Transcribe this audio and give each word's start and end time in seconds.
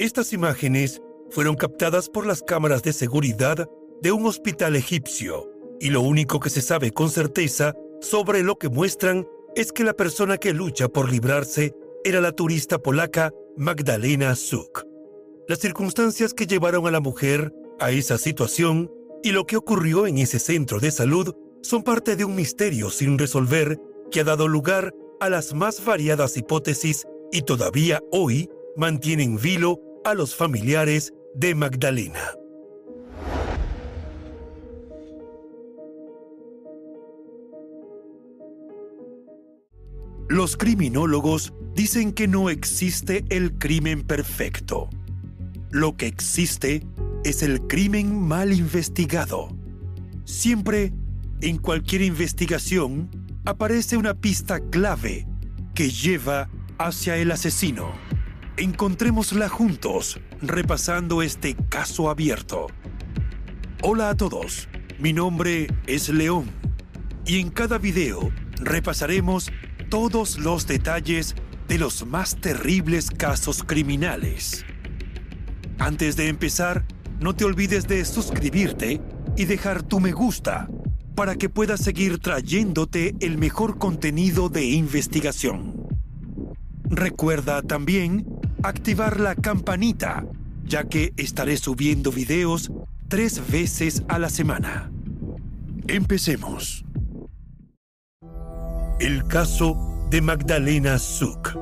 Estas 0.00 0.32
imágenes 0.32 1.02
fueron 1.28 1.56
captadas 1.56 2.08
por 2.08 2.24
las 2.24 2.40
cámaras 2.42 2.82
de 2.82 2.94
seguridad 2.94 3.68
de 4.00 4.12
un 4.12 4.24
hospital 4.24 4.74
egipcio 4.74 5.52
y 5.78 5.90
lo 5.90 6.00
único 6.00 6.40
que 6.40 6.48
se 6.48 6.62
sabe 6.62 6.90
con 6.90 7.10
certeza 7.10 7.74
sobre 8.00 8.42
lo 8.42 8.56
que 8.56 8.70
muestran 8.70 9.28
es 9.54 9.72
que 9.72 9.84
la 9.84 9.92
persona 9.92 10.38
que 10.38 10.54
lucha 10.54 10.88
por 10.88 11.12
librarse 11.12 11.74
era 12.02 12.22
la 12.22 12.32
turista 12.32 12.78
polaca 12.78 13.30
Magdalena 13.58 14.34
Suk. 14.36 14.86
Las 15.46 15.58
circunstancias 15.58 16.32
que 16.32 16.46
llevaron 16.46 16.86
a 16.86 16.90
la 16.90 17.00
mujer 17.00 17.52
a 17.78 17.90
esa 17.90 18.16
situación 18.16 18.90
y 19.22 19.32
lo 19.32 19.44
que 19.44 19.58
ocurrió 19.58 20.06
en 20.06 20.16
ese 20.16 20.38
centro 20.38 20.80
de 20.80 20.92
salud 20.92 21.34
son 21.60 21.82
parte 21.82 22.16
de 22.16 22.24
un 22.24 22.34
misterio 22.36 22.88
sin 22.88 23.18
resolver 23.18 23.78
que 24.10 24.20
ha 24.20 24.24
dado 24.24 24.48
lugar 24.48 24.94
a 25.20 25.28
las 25.28 25.52
más 25.52 25.84
variadas 25.84 26.38
hipótesis 26.38 27.06
y 27.32 27.42
todavía 27.42 28.02
hoy 28.10 28.48
mantienen 28.76 29.36
vilo 29.36 29.78
a 30.04 30.14
los 30.14 30.34
familiares 30.34 31.12
de 31.34 31.54
Magdalena. 31.54 32.20
Los 40.28 40.56
criminólogos 40.56 41.52
dicen 41.74 42.12
que 42.12 42.28
no 42.28 42.50
existe 42.50 43.24
el 43.30 43.58
crimen 43.58 44.02
perfecto. 44.02 44.88
Lo 45.70 45.96
que 45.96 46.06
existe 46.06 46.86
es 47.24 47.42
el 47.42 47.66
crimen 47.66 48.18
mal 48.20 48.52
investigado. 48.52 49.48
Siempre, 50.24 50.92
en 51.40 51.58
cualquier 51.58 52.02
investigación, 52.02 53.10
aparece 53.44 53.96
una 53.96 54.14
pista 54.14 54.60
clave 54.60 55.26
que 55.74 55.90
lleva 55.90 56.48
hacia 56.78 57.16
el 57.16 57.32
asesino. 57.32 57.92
Encontrémosla 58.60 59.48
juntos, 59.48 60.20
repasando 60.42 61.22
este 61.22 61.56
caso 61.70 62.10
abierto. 62.10 62.66
Hola 63.80 64.10
a 64.10 64.14
todos, 64.14 64.68
mi 64.98 65.14
nombre 65.14 65.68
es 65.86 66.10
León 66.10 66.44
y 67.24 67.40
en 67.40 67.48
cada 67.48 67.78
video 67.78 68.30
repasaremos 68.56 69.50
todos 69.88 70.38
los 70.38 70.66
detalles 70.66 71.36
de 71.68 71.78
los 71.78 72.04
más 72.04 72.36
terribles 72.38 73.08
casos 73.10 73.62
criminales. 73.62 74.66
Antes 75.78 76.16
de 76.16 76.28
empezar, 76.28 76.84
no 77.18 77.34
te 77.34 77.46
olvides 77.46 77.88
de 77.88 78.04
suscribirte 78.04 79.00
y 79.38 79.46
dejar 79.46 79.82
tu 79.82 80.00
me 80.00 80.12
gusta 80.12 80.68
para 81.14 81.34
que 81.36 81.48
puedas 81.48 81.80
seguir 81.80 82.18
trayéndote 82.18 83.14
el 83.20 83.38
mejor 83.38 83.78
contenido 83.78 84.50
de 84.50 84.66
investigación. 84.66 85.80
Recuerda 86.90 87.62
también 87.62 88.26
activar 88.62 89.20
la 89.20 89.34
campanita, 89.34 90.24
ya 90.64 90.84
que 90.84 91.12
estaré 91.16 91.56
subiendo 91.56 92.12
videos 92.12 92.70
tres 93.08 93.42
veces 93.50 94.04
a 94.08 94.18
la 94.18 94.30
semana. 94.30 94.90
Empecemos. 95.88 96.84
El 99.00 99.26
caso 99.26 99.76
de 100.10 100.20
Magdalena 100.20 100.98
Suk. 100.98 101.56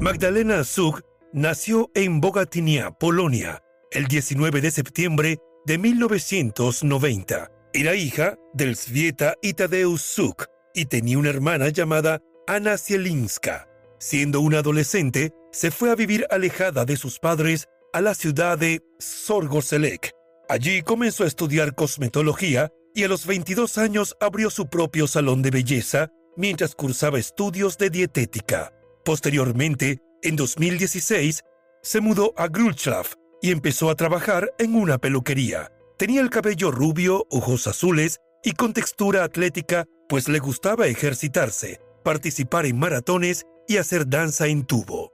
Magdalena 0.00 0.64
Suk 0.64 1.02
nació 1.32 1.90
en 1.94 2.20
Bogatynia, 2.20 2.90
Polonia, 2.90 3.62
el 3.90 4.06
19 4.06 4.60
de 4.60 4.70
septiembre 4.70 5.38
de 5.64 5.78
1990. 5.78 7.50
Era 7.72 7.94
hija 7.94 8.36
del 8.52 8.76
Svieta 8.76 9.34
y 9.42 9.54
Tadeusz 9.54 10.02
Suk 10.02 10.46
y 10.74 10.86
tenía 10.86 11.18
una 11.18 11.30
hermana 11.30 11.68
llamada 11.68 12.20
Anna 12.46 12.76
Zielinska. 12.78 13.68
Siendo 13.98 14.40
una 14.40 14.58
adolescente, 14.58 15.32
se 15.52 15.70
fue 15.70 15.90
a 15.90 15.94
vivir 15.94 16.26
alejada 16.30 16.84
de 16.84 16.96
sus 16.96 17.18
padres 17.18 17.66
a 17.92 18.00
la 18.00 18.14
ciudad 18.14 18.58
de 18.58 18.82
Sorgoselec. 18.98 20.10
Allí 20.48 20.82
comenzó 20.82 21.24
a 21.24 21.28
estudiar 21.28 21.74
cosmetología 21.74 22.70
y 22.94 23.04
a 23.04 23.08
los 23.08 23.26
22 23.26 23.78
años 23.78 24.16
abrió 24.20 24.50
su 24.50 24.66
propio 24.66 25.06
salón 25.06 25.42
de 25.42 25.50
belleza 25.50 26.10
mientras 26.36 26.74
cursaba 26.74 27.18
estudios 27.18 27.78
de 27.78 27.90
dietética. 27.90 28.72
Posteriormente, 29.04 30.00
en 30.22 30.36
2016, 30.36 31.42
se 31.82 32.00
mudó 32.00 32.34
a 32.36 32.48
Grulchlav 32.48 33.06
y 33.44 33.50
empezó 33.50 33.90
a 33.90 33.94
trabajar 33.94 34.54
en 34.58 34.74
una 34.74 34.96
peluquería. 34.96 35.70
Tenía 35.98 36.22
el 36.22 36.30
cabello 36.30 36.70
rubio, 36.70 37.26
ojos 37.28 37.66
azules 37.66 38.18
y 38.42 38.52
con 38.52 38.72
textura 38.72 39.22
atlética, 39.22 39.84
pues 40.08 40.30
le 40.30 40.38
gustaba 40.38 40.86
ejercitarse, 40.86 41.78
participar 42.02 42.64
en 42.64 42.78
maratones 42.78 43.44
y 43.68 43.76
hacer 43.76 44.08
danza 44.08 44.46
en 44.46 44.64
tubo. 44.64 45.12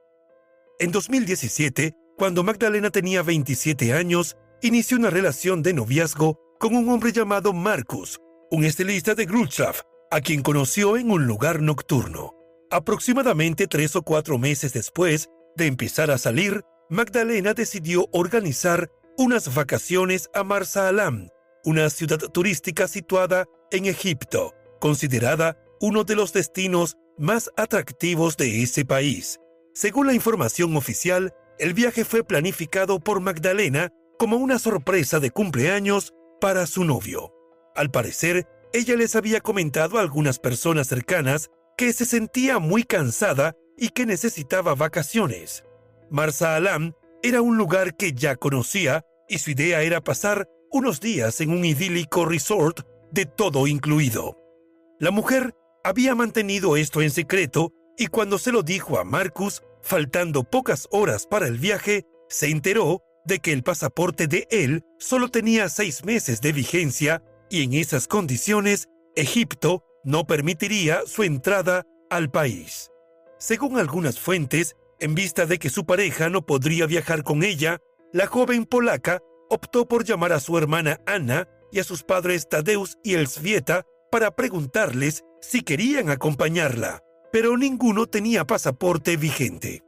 En 0.78 0.92
2017, 0.92 1.92
cuando 2.16 2.44
Magdalena 2.44 2.90
tenía 2.90 3.24
27 3.24 3.94
años, 3.94 4.36
inició 4.62 4.96
una 4.98 5.10
relación 5.10 5.64
de 5.64 5.72
noviazgo 5.72 6.38
con 6.60 6.76
un 6.76 6.88
hombre 6.88 7.10
llamado 7.10 7.52
Marcus, 7.52 8.20
un 8.52 8.62
estilista 8.62 9.16
de 9.16 9.26
Grulchlav, 9.26 9.74
a 10.12 10.20
quien 10.20 10.42
conoció 10.42 10.96
en 10.96 11.10
un 11.10 11.26
lugar 11.26 11.62
nocturno. 11.62 12.36
Aproximadamente 12.70 13.66
tres 13.66 13.96
o 13.96 14.02
cuatro 14.02 14.38
meses 14.38 14.72
después 14.72 15.30
de 15.56 15.66
empezar 15.66 16.12
a 16.12 16.18
salir, 16.18 16.62
Magdalena 16.90 17.54
decidió 17.54 18.08
organizar 18.10 18.90
unas 19.16 19.54
vacaciones 19.54 20.28
a 20.34 20.42
Marsa 20.42 20.88
Alam, 20.88 21.28
una 21.64 21.88
ciudad 21.88 22.18
turística 22.18 22.88
situada 22.88 23.46
en 23.70 23.86
Egipto, 23.86 24.54
considerada 24.80 25.56
uno 25.80 26.02
de 26.02 26.16
los 26.16 26.32
destinos 26.32 26.96
más 27.16 27.48
atractivos 27.56 28.36
de 28.36 28.64
ese 28.64 28.84
país. 28.84 29.38
Según 29.72 30.08
la 30.08 30.14
información 30.14 30.76
oficial, 30.76 31.32
el 31.60 31.74
viaje 31.74 32.04
fue 32.04 32.24
planificado 32.24 32.98
por 32.98 33.20
Magdalena 33.20 33.90
como 34.18 34.38
una 34.38 34.58
sorpresa 34.58 35.20
de 35.20 35.30
cumpleaños 35.30 36.12
para 36.40 36.66
su 36.66 36.82
novio. 36.82 37.32
Al 37.76 37.92
parecer, 37.92 38.48
ella 38.72 38.96
les 38.96 39.14
había 39.14 39.40
comentado 39.40 39.98
a 39.98 40.00
algunas 40.00 40.40
personas 40.40 40.88
cercanas 40.88 41.50
que 41.76 41.92
se 41.92 42.04
sentía 42.04 42.58
muy 42.58 42.82
cansada 42.82 43.54
y 43.76 43.90
que 43.90 44.06
necesitaba 44.06 44.74
vacaciones. 44.74 45.62
Marsa 46.10 46.56
Alam 46.56 46.92
era 47.22 47.40
un 47.40 47.56
lugar 47.56 47.96
que 47.96 48.12
ya 48.12 48.34
conocía 48.34 49.04
y 49.28 49.38
su 49.38 49.52
idea 49.52 49.82
era 49.82 50.00
pasar 50.00 50.48
unos 50.72 51.00
días 51.00 51.40
en 51.40 51.50
un 51.50 51.64
idílico 51.64 52.24
resort 52.24 52.80
de 53.12 53.26
todo 53.26 53.66
incluido. 53.66 54.36
La 54.98 55.12
mujer 55.12 55.54
había 55.84 56.14
mantenido 56.14 56.76
esto 56.76 57.00
en 57.00 57.10
secreto 57.10 57.72
y 57.96 58.08
cuando 58.08 58.38
se 58.38 58.50
lo 58.50 58.62
dijo 58.62 58.98
a 58.98 59.04
Marcus, 59.04 59.62
faltando 59.82 60.42
pocas 60.42 60.88
horas 60.90 61.26
para 61.26 61.46
el 61.46 61.58
viaje, 61.58 62.04
se 62.28 62.48
enteró 62.48 63.02
de 63.24 63.38
que 63.38 63.52
el 63.52 63.62
pasaporte 63.62 64.26
de 64.26 64.48
él 64.50 64.82
solo 64.98 65.28
tenía 65.28 65.68
seis 65.68 66.04
meses 66.04 66.40
de 66.40 66.52
vigencia 66.52 67.22
y 67.50 67.62
en 67.62 67.74
esas 67.74 68.08
condiciones 68.08 68.88
Egipto 69.14 69.84
no 70.04 70.26
permitiría 70.26 71.02
su 71.06 71.22
entrada 71.22 71.84
al 72.08 72.30
país. 72.30 72.90
Según 73.38 73.78
algunas 73.78 74.18
fuentes, 74.18 74.76
en 75.00 75.14
vista 75.14 75.46
de 75.46 75.58
que 75.58 75.70
su 75.70 75.86
pareja 75.86 76.28
no 76.28 76.44
podría 76.44 76.86
viajar 76.86 77.22
con 77.22 77.42
ella, 77.42 77.78
la 78.12 78.26
joven 78.26 78.66
polaca 78.66 79.20
optó 79.48 79.88
por 79.88 80.04
llamar 80.04 80.32
a 80.32 80.40
su 80.40 80.56
hermana 80.58 81.00
Ana 81.06 81.48
y 81.72 81.80
a 81.80 81.84
sus 81.84 82.02
padres 82.02 82.48
Tadeusz 82.48 82.96
y 83.02 83.14
Elzbieta 83.14 83.84
para 84.10 84.30
preguntarles 84.30 85.22
si 85.40 85.62
querían 85.62 86.10
acompañarla, 86.10 87.00
pero 87.32 87.56
ninguno 87.56 88.06
tenía 88.06 88.44
pasaporte 88.44 89.16
vigente. 89.16 89.82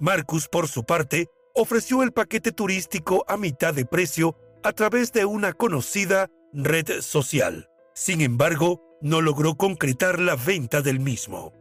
Marcus, 0.00 0.48
por 0.48 0.68
su 0.68 0.84
parte, 0.84 1.26
ofreció 1.54 2.02
el 2.02 2.12
paquete 2.12 2.52
turístico 2.52 3.24
a 3.28 3.36
mitad 3.36 3.74
de 3.74 3.84
precio 3.84 4.36
a 4.62 4.72
través 4.72 5.12
de 5.12 5.24
una 5.24 5.52
conocida 5.52 6.28
red 6.52 7.00
social. 7.00 7.68
Sin 7.94 8.20
embargo, 8.20 8.82
no 9.00 9.20
logró 9.20 9.54
concretar 9.56 10.20
la 10.20 10.36
venta 10.36 10.82
del 10.82 11.00
mismo. 11.00 11.52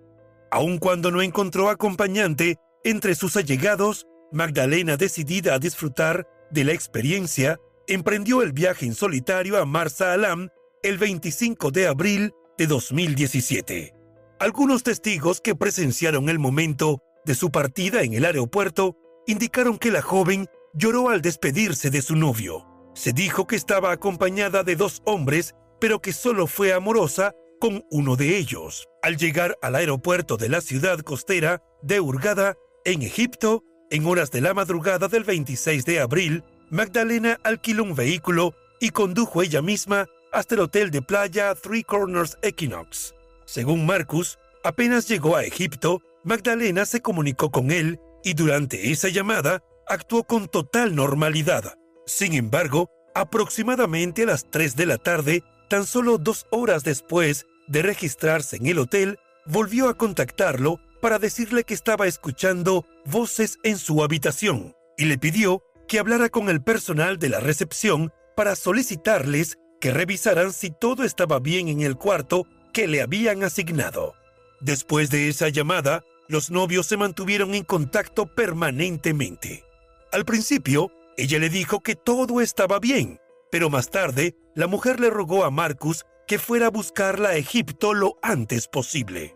Aun 0.52 0.78
cuando 0.78 1.12
no 1.12 1.22
encontró 1.22 1.70
acompañante 1.70 2.58
entre 2.86 3.16
sus 3.16 3.36
allegados, 3.36 4.06
Magdalena, 4.32 4.96
decidida 4.96 5.56
a 5.56 5.60
disfrutar 5.60 6.28
de 6.52 6.64
la 6.64 6.72
experiencia, 6.72 7.60
emprendió 7.88 8.44
el 8.44 8.54
viaje 8.54 8.86
en 8.86 8.94
solitario 8.94 9.60
a 9.60 9.66
Marsa 9.66 10.14
Alam 10.14 10.50
el 10.84 11.00
25 11.00 11.72
de 11.72 11.88
abril 11.88 12.32
de 12.60 12.68
2017. 12.68 13.94
Algunos 14.40 14.84
testigos 14.84 15.42
que 15.42 15.56
presenciaron 15.56 16.30
el 16.30 16.38
momento 16.38 17.02
de 17.26 17.34
su 17.34 17.50
partida 17.50 18.04
en 18.04 18.14
el 18.14 18.24
aeropuerto 18.24 18.96
indicaron 19.26 19.80
que 19.80 19.90
la 19.90 20.04
joven 20.04 20.48
lloró 20.76 21.10
al 21.10 21.22
despedirse 21.22 21.90
de 21.90 22.04
su 22.04 22.16
novio. 22.16 22.68
Se 22.94 23.14
dijo 23.14 23.48
que 23.48 23.56
estaba 23.56 23.92
acompañada 23.92 24.64
de 24.64 24.76
dos 24.76 25.02
hombres, 25.06 25.56
pero 25.82 26.02
que 26.02 26.14
solo 26.14 26.46
fue 26.46 26.72
amorosa 26.72 27.34
con 27.60 27.84
uno 27.90 28.16
de 28.16 28.38
ellos. 28.38 28.88
Al 29.02 29.18
llegar 29.18 29.58
al 29.64 29.74
aeropuerto 29.74 30.38
de 30.38 30.50
la 30.50 30.62
ciudad 30.62 31.00
costera 31.00 31.64
de 31.82 32.00
Hurghada, 32.00 32.56
en 32.86 33.02
Egipto, 33.02 33.64
en 33.90 34.06
horas 34.06 34.32
de 34.32 34.42
la 34.42 34.54
madrugada 34.54 35.08
del 35.08 35.24
26 35.24 35.86
de 35.86 36.00
abril, 36.00 36.44
Magdalena 36.70 37.40
alquiló 37.44 37.84
un 37.84 37.96
vehículo 37.96 38.54
y 38.80 38.92
condujo 38.92 39.42
ella 39.42 39.62
misma 39.62 40.08
hasta 40.32 40.56
el 40.56 40.62
hotel 40.62 40.92
de 40.92 41.02
playa 41.02 41.54
Three 41.56 41.84
Corners 41.84 42.38
Equinox. 42.42 43.14
Según 43.46 43.86
Marcus, 43.86 44.38
apenas 44.64 45.08
llegó 45.08 45.36
a 45.36 45.44
Egipto, 45.44 46.02
Magdalena 46.24 46.86
se 46.86 47.02
comunicó 47.02 47.52
con 47.52 47.72
él 47.72 48.00
y 48.24 48.34
durante 48.34 48.92
esa 48.92 49.10
llamada 49.10 49.64
actuó 49.88 50.24
con 50.24 50.48
total 50.48 50.96
normalidad. 50.96 51.76
Sin 52.06 52.34
embargo, 52.34 52.90
aproximadamente 53.16 54.24
a 54.24 54.28
las 54.28 54.50
3 54.52 54.76
de 54.76 54.86
la 54.86 54.98
tarde, 54.98 55.44
tan 55.70 55.86
solo 55.86 56.18
dos 56.18 56.46
horas 56.52 56.84
después 56.84 57.46
de 57.68 57.82
registrarse 57.82 58.58
en 58.58 58.68
el 58.68 58.80
hotel, 58.80 59.18
volvió 59.46 59.90
a 59.90 59.98
contactarlo 59.98 60.80
para 61.02 61.20
decirle 61.20 61.64
que 61.64 61.74
estaba 61.74 62.08
escuchando 62.08 62.86
voces 63.06 63.60
en 63.64 63.78
su 63.78 64.04
habitación 64.04 64.76
y 64.98 65.06
le 65.06 65.18
pidió 65.18 65.64
que 65.88 66.00
hablara 66.00 66.30
con 66.30 66.50
el 66.50 66.62
personal 66.64 67.20
de 67.20 67.30
la 67.30 67.40
recepción 67.40 68.12
para 68.36 68.56
solicitarles 68.56 69.58
que 69.80 69.92
revisaran 69.92 70.52
si 70.52 70.72
todo 70.72 71.04
estaba 71.04 71.40
bien 71.40 71.68
en 71.68 71.82
el 71.82 71.96
cuarto 71.96 72.46
que 72.74 72.88
le 72.88 73.02
habían 73.02 73.44
asignado. 73.44 74.14
Después 74.62 75.10
de 75.10 75.30
esa 75.30 75.50
llamada, 75.50 76.04
los 76.28 76.50
novios 76.50 76.88
se 76.88 76.98
mantuvieron 76.98 77.54
en 77.54 77.64
contacto 77.64 78.26
permanentemente. 78.26 79.64
Al 80.12 80.26
principio, 80.26 80.92
ella 81.18 81.40
le 81.40 81.50
dijo 81.50 81.82
que 81.82 81.96
todo 81.96 82.42
estaba 82.42 82.80
bien, 82.80 83.20
pero 83.52 83.70
más 83.70 83.90
tarde, 83.90 84.36
la 84.56 84.68
mujer 84.68 85.00
le 85.00 85.10
rogó 85.10 85.44
a 85.44 85.52
Marcus 85.52 86.06
que 86.28 86.40
fuera 86.40 86.68
a 86.68 86.72
buscarla 86.72 87.30
a 87.30 87.36
Egipto 87.36 87.94
lo 87.94 88.18
antes 88.22 88.68
posible. 88.68 89.36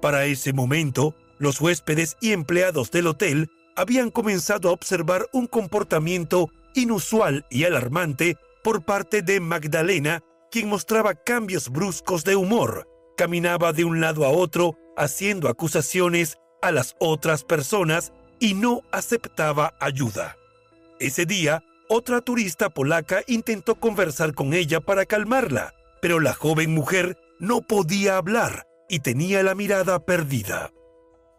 Para 0.00 0.26
ese 0.26 0.52
momento, 0.52 1.14
los 1.38 1.60
huéspedes 1.60 2.16
y 2.20 2.32
empleados 2.32 2.90
del 2.90 3.08
hotel 3.08 3.50
habían 3.76 4.10
comenzado 4.10 4.68
a 4.68 4.72
observar 4.72 5.28
un 5.32 5.46
comportamiento 5.46 6.50
inusual 6.74 7.46
y 7.50 7.64
alarmante 7.64 8.36
por 8.62 8.84
parte 8.84 9.22
de 9.22 9.40
Magdalena, 9.40 10.22
quien 10.50 10.68
mostraba 10.68 11.14
cambios 11.14 11.68
bruscos 11.70 12.24
de 12.24 12.36
humor, 12.36 12.88
caminaba 13.16 13.72
de 13.72 13.84
un 13.84 14.00
lado 14.00 14.24
a 14.24 14.30
otro 14.30 14.76
haciendo 14.96 15.48
acusaciones 15.48 16.38
a 16.62 16.72
las 16.72 16.96
otras 16.98 17.44
personas 17.44 18.12
y 18.40 18.54
no 18.54 18.82
aceptaba 18.92 19.74
ayuda. 19.80 20.36
Ese 21.00 21.24
día, 21.26 21.64
otra 21.88 22.20
turista 22.20 22.70
polaca 22.70 23.22
intentó 23.26 23.76
conversar 23.76 24.34
con 24.34 24.54
ella 24.54 24.80
para 24.80 25.06
calmarla, 25.06 25.74
pero 26.02 26.20
la 26.20 26.34
joven 26.34 26.72
mujer 26.72 27.16
no 27.38 27.62
podía 27.62 28.16
hablar 28.16 28.67
y 28.88 29.00
tenía 29.00 29.42
la 29.42 29.54
mirada 29.54 30.04
perdida. 30.04 30.72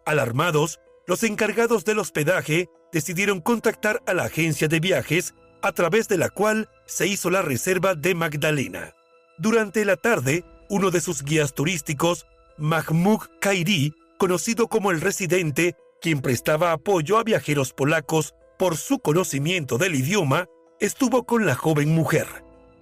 Alarmados, 0.05 0.79
los 1.07 1.23
encargados 1.23 1.85
del 1.85 1.99
hospedaje 1.99 2.69
decidieron 2.91 3.41
contactar 3.41 4.01
a 4.05 4.13
la 4.13 4.23
agencia 4.23 4.67
de 4.67 4.79
viajes 4.79 5.33
a 5.61 5.71
través 5.71 6.07
de 6.07 6.17
la 6.17 6.29
cual 6.29 6.69
se 6.85 7.07
hizo 7.07 7.29
la 7.29 7.41
reserva 7.41 7.95
de 7.95 8.15
Magdalena. 8.15 8.93
Durante 9.37 9.85
la 9.85 9.95
tarde, 9.95 10.43
uno 10.69 10.91
de 10.91 11.01
sus 11.01 11.23
guías 11.23 11.53
turísticos, 11.53 12.27
Mahmoud 12.57 13.21
Kairi, 13.39 13.93
conocido 14.17 14.67
como 14.67 14.91
el 14.91 15.01
residente, 15.01 15.75
quien 16.01 16.21
prestaba 16.21 16.71
apoyo 16.71 17.17
a 17.17 17.23
viajeros 17.23 17.73
polacos 17.73 18.35
por 18.57 18.77
su 18.77 18.99
conocimiento 18.99 19.77
del 19.77 19.95
idioma, 19.95 20.47
estuvo 20.79 21.23
con 21.23 21.45
la 21.45 21.55
joven 21.55 21.89
mujer. 21.89 22.27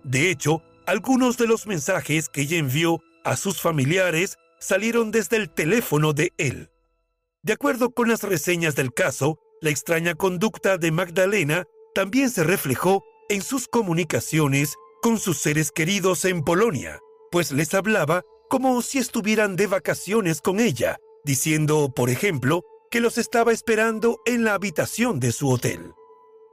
De 0.04 0.30
hecho, 0.30 0.62
algunos 0.86 1.38
de 1.38 1.48
los 1.48 1.68
mensajes 1.68 2.30
que 2.30 2.42
ella 2.42 2.58
envió 2.58 3.02
a 3.24 3.36
sus 3.36 3.62
familiares 3.62 4.38
salieron 4.60 5.12
desde 5.12 5.38
el 5.38 5.50
teléfono 5.50 6.14
de 6.14 6.34
él. 6.38 6.70
De 7.44 7.54
acuerdo 7.54 7.92
con 7.92 8.10
las 8.10 8.24
reseñas 8.24 8.76
del 8.76 8.94
caso, 8.94 9.40
la 9.62 9.70
extraña 9.70 10.16
conducta 10.16 10.78
de 10.78 10.92
Magdalena 10.92 11.66
también 11.94 12.30
se 12.30 12.44
reflejó 12.44 13.04
en 13.30 13.42
sus 13.42 13.68
comunicaciones 13.68 14.76
con 15.02 15.20
sus 15.20 15.38
seres 15.38 15.72
queridos 15.72 16.26
en 16.26 16.44
Polonia, 16.44 17.00
pues 17.32 17.52
les 17.52 17.74
hablaba 17.74 18.24
como 18.50 18.82
si 18.82 19.00
estuvieran 19.00 19.56
de 19.56 19.68
vacaciones 19.68 20.42
con 20.42 20.60
ella, 20.60 20.98
diciendo, 21.24 21.92
por 21.94 22.10
ejemplo, 22.10 22.64
que 22.90 23.02
los 23.02 23.18
estaba 23.18 23.52
esperando 23.52 24.20
en 24.26 24.44
la 24.44 24.54
habitación 24.54 25.20
de 25.20 25.32
su 25.32 25.50
hotel. 25.50 25.94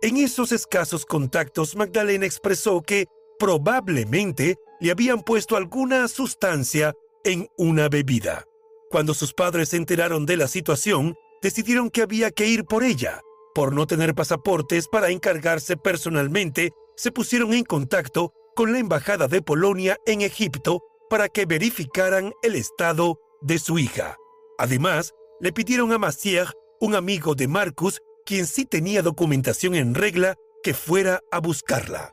En 0.03 0.17
esos 0.17 0.53
escasos 0.53 1.07
contactos, 1.07 1.77
Magdalena 1.77 2.27
expresó 2.27 2.83
que 2.83 3.07
probablemente 3.39 4.57
le 4.81 4.91
habían 4.91 5.23
puesto 5.23 5.57
alguna 5.57 6.09
sustancia 6.09 6.95
en 7.25 7.49
una 7.57 7.89
bebida. 7.89 8.45
Cuando 8.91 9.15
sus 9.15 9.33
padres 9.35 9.71
se 9.71 9.77
enteraron 9.77 10.27
de 10.27 10.37
la 10.37 10.47
situación, 10.47 11.17
decidieron 11.43 11.91
que 11.91 12.03
había 12.03 12.31
que 12.31 12.47
ir 12.47 12.65
por 12.65 12.85
ella. 12.85 13.21
Por 13.55 13.73
no 13.73 13.87
tener 13.87 14.15
pasaportes 14.15 14.89
para 14.89 15.11
encargarse 15.11 15.77
personalmente, 15.77 16.71
se 16.97 17.11
pusieron 17.11 17.53
en 17.55 17.65
contacto 17.65 18.33
con 18.55 18.73
la 18.73 18.79
Embajada 18.79 19.27
de 19.27 19.43
Polonia 19.43 19.97
en 20.07 20.21
Egipto 20.21 20.83
para 21.11 21.29
que 21.29 21.47
verificaran 21.47 22.33
el 22.43 22.55
estado 22.55 23.19
de 23.41 23.59
su 23.59 23.79
hija. 23.79 24.17
Además, 24.59 25.13
le 25.41 25.53
pidieron 25.53 25.93
a 25.93 25.99
Massier, 25.99 26.49
un 26.81 26.95
amigo 26.95 27.35
de 27.35 27.49
Marcus, 27.49 28.01
quien 28.25 28.47
sí 28.47 28.65
tenía 28.65 29.03
documentación 29.03 29.75
en 29.75 29.95
regla, 29.95 30.37
que 30.63 30.75
fuera 30.75 31.21
a 31.31 31.41
buscarla. 31.41 32.13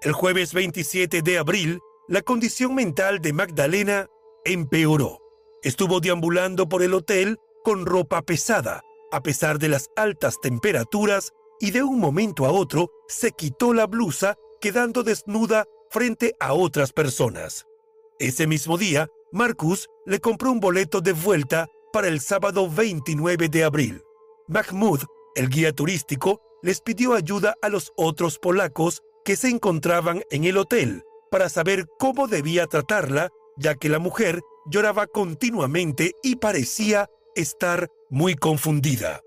El 0.00 0.12
jueves 0.12 0.54
27 0.54 1.22
de 1.22 1.38
abril, 1.38 1.80
la 2.08 2.22
condición 2.22 2.74
mental 2.74 3.20
de 3.20 3.32
Magdalena 3.32 4.06
empeoró. 4.44 5.18
Estuvo 5.62 6.00
deambulando 6.00 6.68
por 6.68 6.82
el 6.82 6.94
hotel 6.94 7.38
con 7.64 7.86
ropa 7.86 8.22
pesada, 8.22 8.82
a 9.10 9.22
pesar 9.22 9.58
de 9.58 9.68
las 9.68 9.90
altas 9.96 10.40
temperaturas, 10.40 11.32
y 11.60 11.70
de 11.70 11.82
un 11.82 12.00
momento 12.00 12.44
a 12.44 12.50
otro 12.50 12.90
se 13.06 13.30
quitó 13.30 13.72
la 13.72 13.86
blusa, 13.86 14.36
quedando 14.60 15.02
desnuda 15.02 15.66
frente 15.90 16.34
a 16.40 16.54
otras 16.54 16.92
personas. 16.92 17.66
Ese 18.18 18.46
mismo 18.46 18.78
día, 18.78 19.08
Marcus 19.30 19.88
le 20.06 20.20
compró 20.20 20.50
un 20.50 20.60
boleto 20.60 21.00
de 21.00 21.12
vuelta 21.12 21.68
para 21.92 22.08
el 22.08 22.20
sábado 22.20 22.68
29 22.68 23.48
de 23.48 23.64
abril. 23.64 24.02
Mahmoud, 24.48 25.00
el 25.34 25.48
guía 25.48 25.72
turístico, 25.72 26.40
les 26.62 26.80
pidió 26.80 27.14
ayuda 27.14 27.54
a 27.62 27.68
los 27.68 27.92
otros 27.96 28.38
polacos 28.38 29.02
que 29.24 29.36
se 29.36 29.48
encontraban 29.48 30.22
en 30.30 30.44
el 30.44 30.56
hotel 30.56 31.02
para 31.30 31.48
saber 31.48 31.86
cómo 31.98 32.28
debía 32.28 32.66
tratarla, 32.66 33.30
ya 33.56 33.74
que 33.74 33.88
la 33.88 33.98
mujer 33.98 34.40
lloraba 34.66 35.06
continuamente 35.06 36.12
y 36.22 36.36
parecía 36.36 37.08
estar 37.34 37.90
muy 38.10 38.34
confundida. 38.34 39.20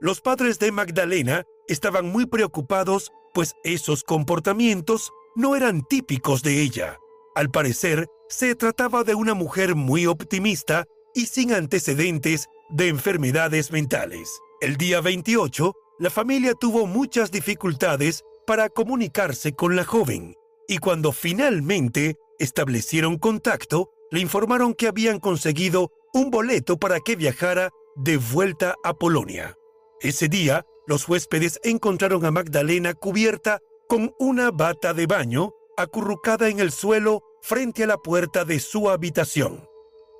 Los 0.00 0.20
padres 0.20 0.58
de 0.58 0.72
Magdalena 0.72 1.44
estaban 1.68 2.06
muy 2.06 2.26
preocupados, 2.26 3.12
pues 3.34 3.54
esos 3.64 4.04
comportamientos 4.04 5.12
no 5.34 5.56
eran 5.56 5.82
típicos 5.82 6.42
de 6.42 6.62
ella. 6.62 6.98
Al 7.34 7.50
parecer, 7.50 8.06
se 8.28 8.54
trataba 8.54 9.04
de 9.04 9.14
una 9.14 9.34
mujer 9.34 9.74
muy 9.74 10.06
optimista 10.06 10.84
y 11.14 11.26
sin 11.26 11.52
antecedentes 11.52 12.46
de 12.70 12.88
enfermedades 12.88 13.70
mentales. 13.70 14.40
El 14.60 14.76
día 14.76 15.00
28, 15.00 15.72
la 15.98 16.10
familia 16.10 16.54
tuvo 16.54 16.86
muchas 16.86 17.30
dificultades 17.30 18.22
para 18.46 18.68
comunicarse 18.68 19.52
con 19.52 19.76
la 19.76 19.84
joven, 19.84 20.34
y 20.68 20.78
cuando 20.78 21.12
finalmente 21.12 22.16
establecieron 22.38 23.18
contacto, 23.18 23.90
le 24.10 24.20
informaron 24.20 24.74
que 24.74 24.88
habían 24.88 25.20
conseguido 25.20 25.90
un 26.12 26.30
boleto 26.30 26.78
para 26.78 27.00
que 27.00 27.16
viajara 27.16 27.70
de 27.96 28.16
vuelta 28.16 28.74
a 28.84 28.94
Polonia. 28.94 29.56
Ese 30.00 30.28
día, 30.28 30.64
los 30.86 31.08
huéspedes 31.08 31.58
encontraron 31.64 32.24
a 32.24 32.30
Magdalena 32.30 32.94
cubierta 32.94 33.60
con 33.88 34.14
una 34.18 34.50
bata 34.50 34.94
de 34.94 35.06
baño 35.06 35.52
acurrucada 35.76 36.48
en 36.48 36.60
el 36.60 36.72
suelo 36.72 37.22
frente 37.42 37.84
a 37.84 37.86
la 37.86 37.96
puerta 37.98 38.44
de 38.44 38.60
su 38.60 38.90
habitación. 38.90 39.68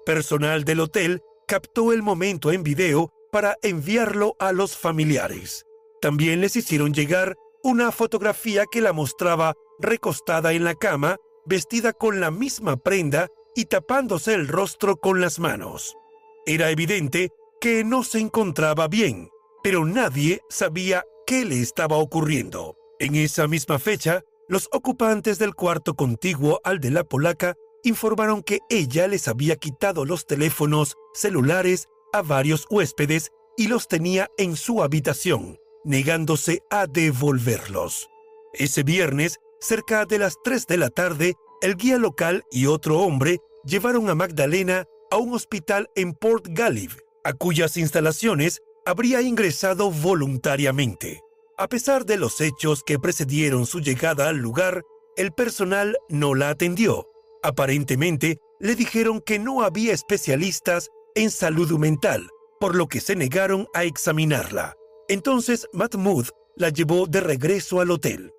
Personal 0.04 0.64
del 0.64 0.80
hotel 0.80 1.22
captó 1.46 1.92
el 1.92 2.02
momento 2.02 2.52
en 2.52 2.62
video 2.62 3.12
para 3.32 3.56
enviarlo 3.62 4.34
a 4.38 4.52
los 4.52 4.76
familiares. 4.76 5.64
También 6.00 6.40
les 6.40 6.56
hicieron 6.56 6.92
llegar 6.94 7.36
una 7.62 7.90
fotografía 7.90 8.64
que 8.70 8.80
la 8.80 8.92
mostraba 8.92 9.54
recostada 9.78 10.52
en 10.52 10.64
la 10.64 10.74
cama, 10.74 11.16
vestida 11.46 11.92
con 11.92 12.20
la 12.20 12.30
misma 12.30 12.76
prenda 12.76 13.28
y 13.54 13.66
tapándose 13.66 14.34
el 14.34 14.48
rostro 14.48 14.96
con 14.96 15.20
las 15.20 15.38
manos. 15.38 15.96
Era 16.44 16.70
evidente 16.70 17.30
que 17.60 17.84
no 17.84 18.04
se 18.04 18.18
encontraba 18.18 18.88
bien, 18.88 19.30
pero 19.62 19.84
nadie 19.84 20.42
sabía 20.48 21.04
qué 21.26 21.44
le 21.44 21.60
estaba 21.60 21.96
ocurriendo. 21.96 22.76
En 22.98 23.14
esa 23.14 23.48
misma 23.48 23.78
fecha, 23.78 24.22
los 24.48 24.68
ocupantes 24.72 25.38
del 25.38 25.54
cuarto 25.54 25.94
contiguo 25.94 26.60
al 26.64 26.78
de 26.78 26.90
la 26.90 27.04
polaca 27.04 27.56
informaron 27.82 28.42
que 28.42 28.60
ella 28.68 29.08
les 29.08 29.28
había 29.28 29.56
quitado 29.56 30.04
los 30.04 30.26
teléfonos 30.26 30.96
celulares 31.14 31.88
a 32.12 32.22
varios 32.22 32.66
huéspedes 32.70 33.30
y 33.56 33.68
los 33.68 33.88
tenía 33.88 34.28
en 34.38 34.56
su 34.56 34.82
habitación, 34.82 35.58
negándose 35.84 36.62
a 36.70 36.86
devolverlos. 36.86 38.10
Ese 38.52 38.82
viernes, 38.82 39.38
cerca 39.60 40.04
de 40.06 40.18
las 40.18 40.36
3 40.42 40.66
de 40.66 40.76
la 40.76 40.90
tarde, 40.90 41.34
el 41.62 41.76
guía 41.76 41.98
local 41.98 42.44
y 42.50 42.66
otro 42.66 43.00
hombre 43.00 43.38
llevaron 43.64 44.08
a 44.08 44.14
Magdalena 44.14 44.84
a 45.10 45.16
un 45.16 45.34
hospital 45.34 45.88
en 45.94 46.12
Port 46.12 46.46
Galliv, 46.50 46.96
a 47.24 47.32
cuyas 47.32 47.76
instalaciones 47.76 48.60
habría 48.84 49.20
ingresado 49.20 49.90
voluntariamente. 49.90 51.20
A 51.58 51.68
pesar 51.68 52.04
de 52.04 52.18
los 52.18 52.40
hechos 52.40 52.82
que 52.84 52.98
precedieron 52.98 53.66
su 53.66 53.80
llegada 53.80 54.28
al 54.28 54.36
lugar, 54.36 54.82
el 55.16 55.32
personal 55.32 55.96
no 56.08 56.34
la 56.34 56.50
atendió. 56.50 57.08
Aparentemente, 57.42 58.38
le 58.60 58.74
dijeron 58.74 59.20
que 59.20 59.38
no 59.38 59.62
había 59.62 59.94
especialistas 59.94 60.90
en 61.14 61.30
salud 61.30 61.70
mental, 61.78 62.28
por 62.60 62.74
lo 62.74 62.88
que 62.88 63.00
se 63.00 63.16
negaron 63.16 63.68
a 63.74 63.84
examinarla. 63.84 64.74
Entonces 65.08 65.66
Mahmoud 65.72 66.26
la 66.56 66.68
llevó 66.68 67.06
de 67.06 67.20
regreso 67.20 67.80
al 67.80 67.90
hotel. 67.90 68.32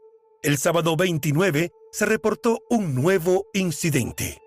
El 0.43 0.57
sábado 0.57 0.95
29 0.95 1.71
se 1.91 2.05
reportó 2.05 2.59
un 2.69 2.93
nuevo 2.93 3.47
incidente. 3.53 4.39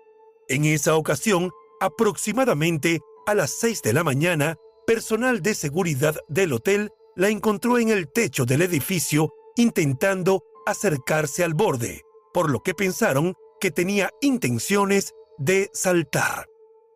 En 0.47 0.65
esa 0.65 0.95
ocasión, 0.95 1.51
aproximadamente 1.79 3.01
a 3.25 3.35
las 3.35 3.51
6 3.51 3.81
de 3.81 3.93
la 3.93 4.03
mañana, 4.03 4.55
personal 4.87 5.41
de 5.41 5.53
seguridad 5.53 6.15
del 6.27 6.53
hotel 6.53 6.91
la 7.15 7.29
encontró 7.29 7.77
en 7.77 7.89
el 7.89 8.09
techo 8.09 8.45
del 8.45 8.61
edificio 8.61 9.33
intentando 9.57 10.43
acercarse 10.65 11.43
al 11.43 11.53
borde, 11.53 12.01
por 12.33 12.49
lo 12.49 12.61
que 12.61 12.73
pensaron 12.73 13.35
que 13.59 13.71
tenía 13.71 14.11
intenciones 14.21 15.13
de 15.37 15.69
saltar. 15.73 16.47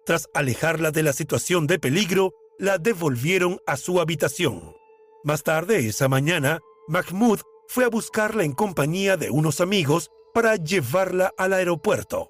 Tras 0.05 0.29
alejarla 0.33 0.91
de 0.91 1.03
la 1.03 1.13
situación 1.13 1.67
de 1.67 1.79
peligro, 1.79 2.33
la 2.57 2.77
devolvieron 2.77 3.59
a 3.67 3.75
su 3.75 3.99
habitación. 3.99 4.75
Más 5.23 5.43
tarde 5.43 5.87
esa 5.87 6.07
mañana, 6.07 6.61
Mahmoud 6.87 7.41
fue 7.67 7.85
a 7.85 7.89
buscarla 7.89 8.43
en 8.43 8.53
compañía 8.53 9.17
de 9.17 9.29
unos 9.29 9.61
amigos 9.61 10.11
para 10.33 10.55
llevarla 10.55 11.33
al 11.37 11.53
aeropuerto. 11.53 12.29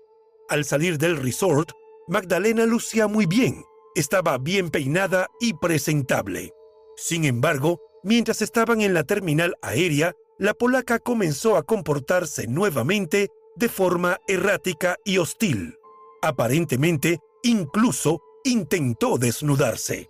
Al 0.49 0.65
salir 0.65 0.97
del 0.97 1.17
resort, 1.17 1.71
Magdalena 2.07 2.65
lucía 2.65 3.07
muy 3.07 3.25
bien, 3.25 3.63
estaba 3.95 4.37
bien 4.37 4.69
peinada 4.69 5.27
y 5.39 5.53
presentable. 5.53 6.53
Sin 6.97 7.25
embargo, 7.25 7.81
mientras 8.03 8.41
estaban 8.41 8.81
en 8.81 8.93
la 8.93 9.03
terminal 9.03 9.55
aérea, 9.61 10.15
la 10.37 10.53
polaca 10.53 10.99
comenzó 10.99 11.55
a 11.55 11.63
comportarse 11.63 12.47
nuevamente 12.47 13.31
de 13.55 13.69
forma 13.69 14.19
errática 14.27 14.97
y 15.03 15.17
hostil. 15.17 15.77
Aparentemente, 16.21 17.19
incluso 17.41 18.21
intentó 18.43 19.17
desnudarse. 19.17 20.09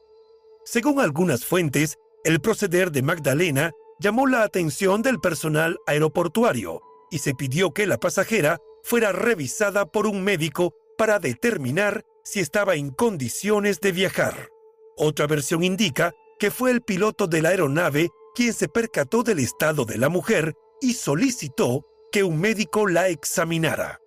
Según 0.66 1.00
algunas 1.00 1.46
fuentes, 1.46 1.98
el 2.24 2.42
proceder 2.42 2.92
de 2.92 3.04
Magdalena 3.04 3.72
llamó 4.00 4.28
la 4.28 4.44
atención 4.44 5.02
del 5.02 5.20
personal 5.20 5.78
aeroportuario 5.88 6.82
y 7.12 7.20
se 7.20 7.34
pidió 7.34 7.72
que 7.74 7.88
la 7.88 8.00
pasajera 8.00 8.60
fuera 8.84 9.12
revisada 9.12 9.86
por 9.86 10.08
un 10.08 10.24
médico 10.24 10.74
para 10.98 11.20
determinar 11.20 12.06
si 12.24 12.40
estaba 12.40 12.76
en 12.76 12.90
condiciones 12.90 13.80
de 13.80 13.92
viajar. 13.92 14.50
Otra 14.98 15.28
versión 15.28 15.64
indica 15.64 16.14
que 16.40 16.52
fue 16.52 16.72
el 16.72 16.82
piloto 16.82 17.28
de 17.28 17.42
la 17.42 17.50
aeronave 17.50 18.10
quien 18.34 18.54
se 18.54 18.68
percató 18.68 19.24
del 19.24 19.40
estado 19.40 19.86
de 19.86 19.98
la 19.98 20.10
mujer 20.10 20.54
y 20.82 20.94
solicitó 20.94 21.86
que 22.12 22.24
un 22.24 22.40
médico 22.40 22.88
la 22.88 23.10
examinara. 23.10 24.00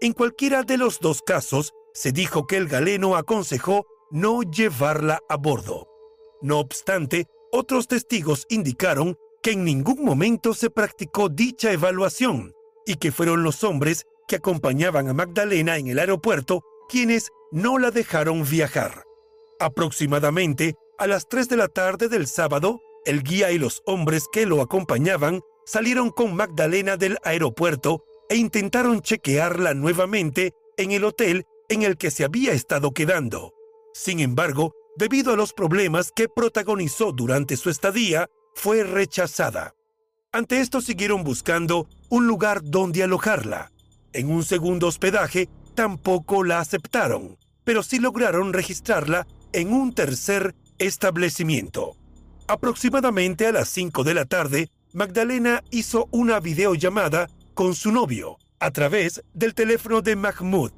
En 0.00 0.12
cualquiera 0.12 0.62
de 0.62 0.76
los 0.76 0.98
dos 1.00 1.22
casos, 1.22 1.72
se 1.92 2.12
dijo 2.12 2.46
que 2.46 2.56
el 2.56 2.68
galeno 2.68 3.16
aconsejó 3.16 3.86
no 4.10 4.42
llevarla 4.42 5.20
a 5.28 5.36
bordo. 5.36 5.88
No 6.40 6.58
obstante, 6.58 7.26
otros 7.52 7.88
testigos 7.88 8.46
indicaron 8.48 9.18
que 9.42 9.52
en 9.52 9.64
ningún 9.64 10.04
momento 10.04 10.54
se 10.54 10.70
practicó 10.70 11.28
dicha 11.28 11.72
evaluación 11.72 12.52
y 12.86 12.96
que 12.96 13.12
fueron 13.12 13.42
los 13.42 13.64
hombres 13.64 14.06
que 14.28 14.36
acompañaban 14.36 15.08
a 15.08 15.14
Magdalena 15.14 15.76
en 15.76 15.88
el 15.88 15.98
aeropuerto 15.98 16.62
quienes 16.88 17.30
no 17.52 17.78
la 17.78 17.90
dejaron 17.90 18.48
viajar. 18.48 19.04
Aproximadamente 19.58 20.76
a 20.98 21.06
las 21.06 21.28
3 21.28 21.48
de 21.48 21.56
la 21.56 21.68
tarde 21.68 22.08
del 22.08 22.26
sábado, 22.26 22.80
el 23.04 23.22
guía 23.22 23.50
y 23.52 23.58
los 23.58 23.82
hombres 23.86 24.26
que 24.30 24.46
lo 24.46 24.60
acompañaban 24.60 25.40
salieron 25.64 26.10
con 26.10 26.34
Magdalena 26.34 26.96
del 26.96 27.16
aeropuerto 27.22 28.04
e 28.28 28.36
intentaron 28.36 29.00
chequearla 29.00 29.74
nuevamente 29.74 30.52
en 30.76 30.92
el 30.92 31.04
hotel 31.04 31.44
en 31.68 31.82
el 31.82 31.96
que 31.96 32.10
se 32.10 32.24
había 32.24 32.52
estado 32.52 32.92
quedando. 32.92 33.54
Sin 33.92 34.20
embargo, 34.20 34.74
debido 34.96 35.32
a 35.32 35.36
los 35.36 35.52
problemas 35.52 36.12
que 36.14 36.28
protagonizó 36.28 37.12
durante 37.12 37.56
su 37.56 37.70
estadía, 37.70 38.28
fue 38.60 38.84
rechazada. 38.84 39.74
Ante 40.32 40.60
esto 40.60 40.82
siguieron 40.82 41.24
buscando 41.24 41.88
un 42.10 42.26
lugar 42.26 42.60
donde 42.62 43.02
alojarla. 43.02 43.72
En 44.12 44.30
un 44.30 44.44
segundo 44.44 44.86
hospedaje 44.86 45.48
tampoco 45.74 46.44
la 46.44 46.58
aceptaron, 46.58 47.38
pero 47.64 47.82
sí 47.82 47.98
lograron 47.98 48.52
registrarla 48.52 49.26
en 49.54 49.72
un 49.72 49.94
tercer 49.94 50.54
establecimiento. 50.76 51.96
Aproximadamente 52.48 53.46
a 53.46 53.52
las 53.52 53.70
5 53.70 54.04
de 54.04 54.12
la 54.12 54.26
tarde, 54.26 54.68
Magdalena 54.92 55.64
hizo 55.70 56.08
una 56.10 56.38
videollamada 56.38 57.30
con 57.54 57.74
su 57.74 57.90
novio 57.92 58.36
a 58.58 58.70
través 58.72 59.22
del 59.32 59.54
teléfono 59.54 60.02
de 60.02 60.16
Mahmoud. 60.16 60.72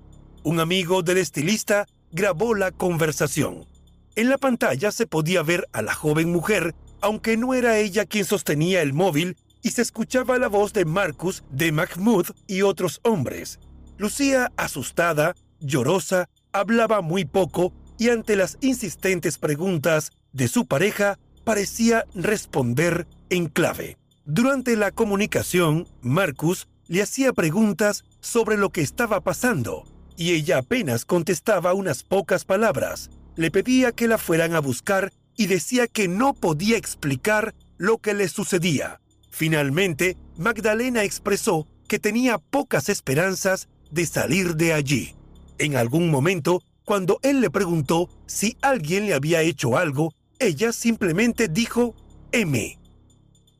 Un 0.44 0.60
amigo 0.60 1.02
del 1.02 1.18
estilista 1.18 1.86
grabó 2.12 2.54
la 2.54 2.70
conversación. 2.70 3.66
En 4.14 4.28
la 4.28 4.38
pantalla 4.38 4.92
se 4.92 5.08
podía 5.08 5.42
ver 5.42 5.66
a 5.72 5.82
la 5.82 5.94
joven 5.94 6.30
mujer, 6.30 6.76
aunque 7.02 7.36
no 7.36 7.52
era 7.52 7.78
ella 7.78 8.06
quien 8.06 8.24
sostenía 8.24 8.80
el 8.80 8.94
móvil, 8.94 9.36
y 9.62 9.70
se 9.70 9.82
escuchaba 9.82 10.38
la 10.38 10.48
voz 10.48 10.72
de 10.72 10.84
Marcus, 10.84 11.44
de 11.50 11.70
Mahmoud 11.70 12.26
y 12.48 12.62
otros 12.62 13.00
hombres. 13.04 13.60
Lucía 13.96 14.50
asustada, 14.56 15.34
llorosa, 15.60 16.28
hablaba 16.52 17.00
muy 17.00 17.24
poco 17.24 17.72
y 17.98 18.08
ante 18.08 18.34
las 18.34 18.58
insistentes 18.60 19.38
preguntas 19.38 20.10
de 20.32 20.48
su 20.48 20.66
pareja 20.66 21.18
parecía 21.44 22.06
responder 22.14 23.06
en 23.30 23.46
clave. 23.46 23.98
Durante 24.24 24.76
la 24.76 24.90
comunicación, 24.90 25.86
Marcus 26.00 26.66
le 26.88 27.02
hacía 27.02 27.32
preguntas 27.32 28.04
sobre 28.20 28.56
lo 28.56 28.70
que 28.70 28.80
estaba 28.80 29.20
pasando 29.20 29.84
y 30.16 30.32
ella 30.32 30.58
apenas 30.58 31.04
contestaba 31.04 31.74
unas 31.74 32.02
pocas 32.02 32.44
palabras 32.44 33.10
le 33.36 33.50
pedía 33.50 33.92
que 33.92 34.08
la 34.08 34.18
fueran 34.18 34.54
a 34.54 34.60
buscar 34.60 35.12
y 35.42 35.46
decía 35.46 35.88
que 35.88 36.06
no 36.06 36.34
podía 36.34 36.76
explicar 36.76 37.52
lo 37.76 37.98
que 37.98 38.14
le 38.14 38.28
sucedía. 38.28 39.00
Finalmente, 39.28 40.16
Magdalena 40.36 41.02
expresó 41.02 41.66
que 41.88 41.98
tenía 41.98 42.38
pocas 42.38 42.88
esperanzas 42.88 43.68
de 43.90 44.06
salir 44.06 44.54
de 44.54 44.72
allí. 44.72 45.16
En 45.58 45.74
algún 45.74 46.12
momento, 46.12 46.62
cuando 46.84 47.18
él 47.24 47.40
le 47.40 47.50
preguntó 47.50 48.08
si 48.26 48.56
alguien 48.62 49.06
le 49.06 49.14
había 49.14 49.42
hecho 49.42 49.76
algo, 49.76 50.14
ella 50.38 50.72
simplemente 50.72 51.48
dijo 51.48 51.96
M. 52.30 52.78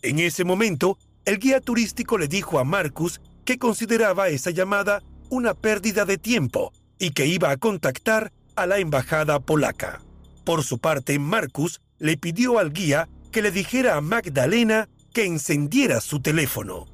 En 0.02 0.20
ese 0.20 0.44
momento, 0.44 0.98
el 1.24 1.40
guía 1.40 1.60
turístico 1.60 2.16
le 2.16 2.28
dijo 2.28 2.60
a 2.60 2.64
Marcus 2.64 3.20
que 3.44 3.58
consideraba 3.58 4.28
esa 4.28 4.52
llamada 4.52 5.02
una 5.30 5.54
pérdida 5.54 6.04
de 6.04 6.16
tiempo 6.16 6.72
y 7.00 7.10
que 7.10 7.26
iba 7.26 7.50
a 7.50 7.56
contactar 7.56 8.32
a 8.54 8.66
la 8.66 8.78
embajada 8.78 9.40
polaca. 9.40 10.00
Por 10.44 10.64
su 10.64 10.78
parte, 10.78 11.18
Marcus 11.18 11.80
le 11.98 12.16
pidió 12.16 12.58
al 12.58 12.72
guía 12.72 13.08
que 13.30 13.42
le 13.42 13.50
dijera 13.50 13.96
a 13.96 14.00
Magdalena 14.00 14.88
que 15.12 15.24
encendiera 15.24 16.00
su 16.00 16.20
teléfono. 16.20 16.86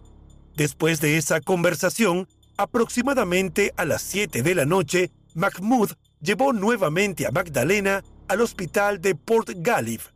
Después 0.56 1.00
de 1.00 1.16
esa 1.16 1.40
conversación, 1.40 2.28
aproximadamente 2.56 3.72
a 3.76 3.84
las 3.84 4.02
7 4.02 4.42
de 4.42 4.54
la 4.54 4.64
noche, 4.64 5.10
Mahmoud 5.34 5.92
llevó 6.20 6.52
nuevamente 6.52 7.26
a 7.26 7.30
Magdalena 7.30 8.02
al 8.26 8.40
hospital 8.40 9.00
de 9.00 9.14
Port 9.14 9.50
Galif. 9.56 10.08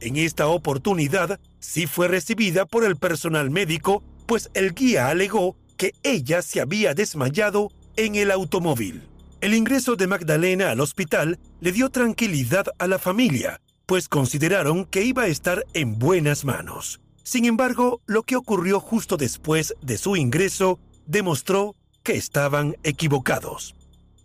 En 0.00 0.16
esta 0.16 0.46
oportunidad 0.46 1.40
sí 1.58 1.86
fue 1.86 2.08
recibida 2.08 2.64
por 2.64 2.84
el 2.84 2.96
personal 2.96 3.50
médico, 3.50 4.04
pues 4.26 4.50
el 4.54 4.72
guía 4.72 5.08
alegó 5.08 5.56
que 5.76 5.92
ella 6.02 6.42
se 6.42 6.60
había 6.60 6.94
desmayado 6.94 7.70
en 7.96 8.14
el 8.14 8.30
automóvil. 8.30 9.02
El 9.40 9.54
ingreso 9.54 9.94
de 9.94 10.08
Magdalena 10.08 10.72
al 10.72 10.80
hospital 10.80 11.38
le 11.60 11.70
dio 11.70 11.90
tranquilidad 11.90 12.66
a 12.80 12.88
la 12.88 12.98
familia, 12.98 13.60
pues 13.86 14.08
consideraron 14.08 14.84
que 14.84 15.04
iba 15.04 15.22
a 15.22 15.26
estar 15.28 15.64
en 15.74 15.96
buenas 15.96 16.44
manos. 16.44 17.00
Sin 17.22 17.44
embargo, 17.44 18.00
lo 18.06 18.24
que 18.24 18.34
ocurrió 18.34 18.80
justo 18.80 19.16
después 19.16 19.74
de 19.80 19.96
su 19.96 20.16
ingreso 20.16 20.80
demostró 21.06 21.76
que 22.02 22.14
estaban 22.14 22.76
equivocados. 22.82 23.76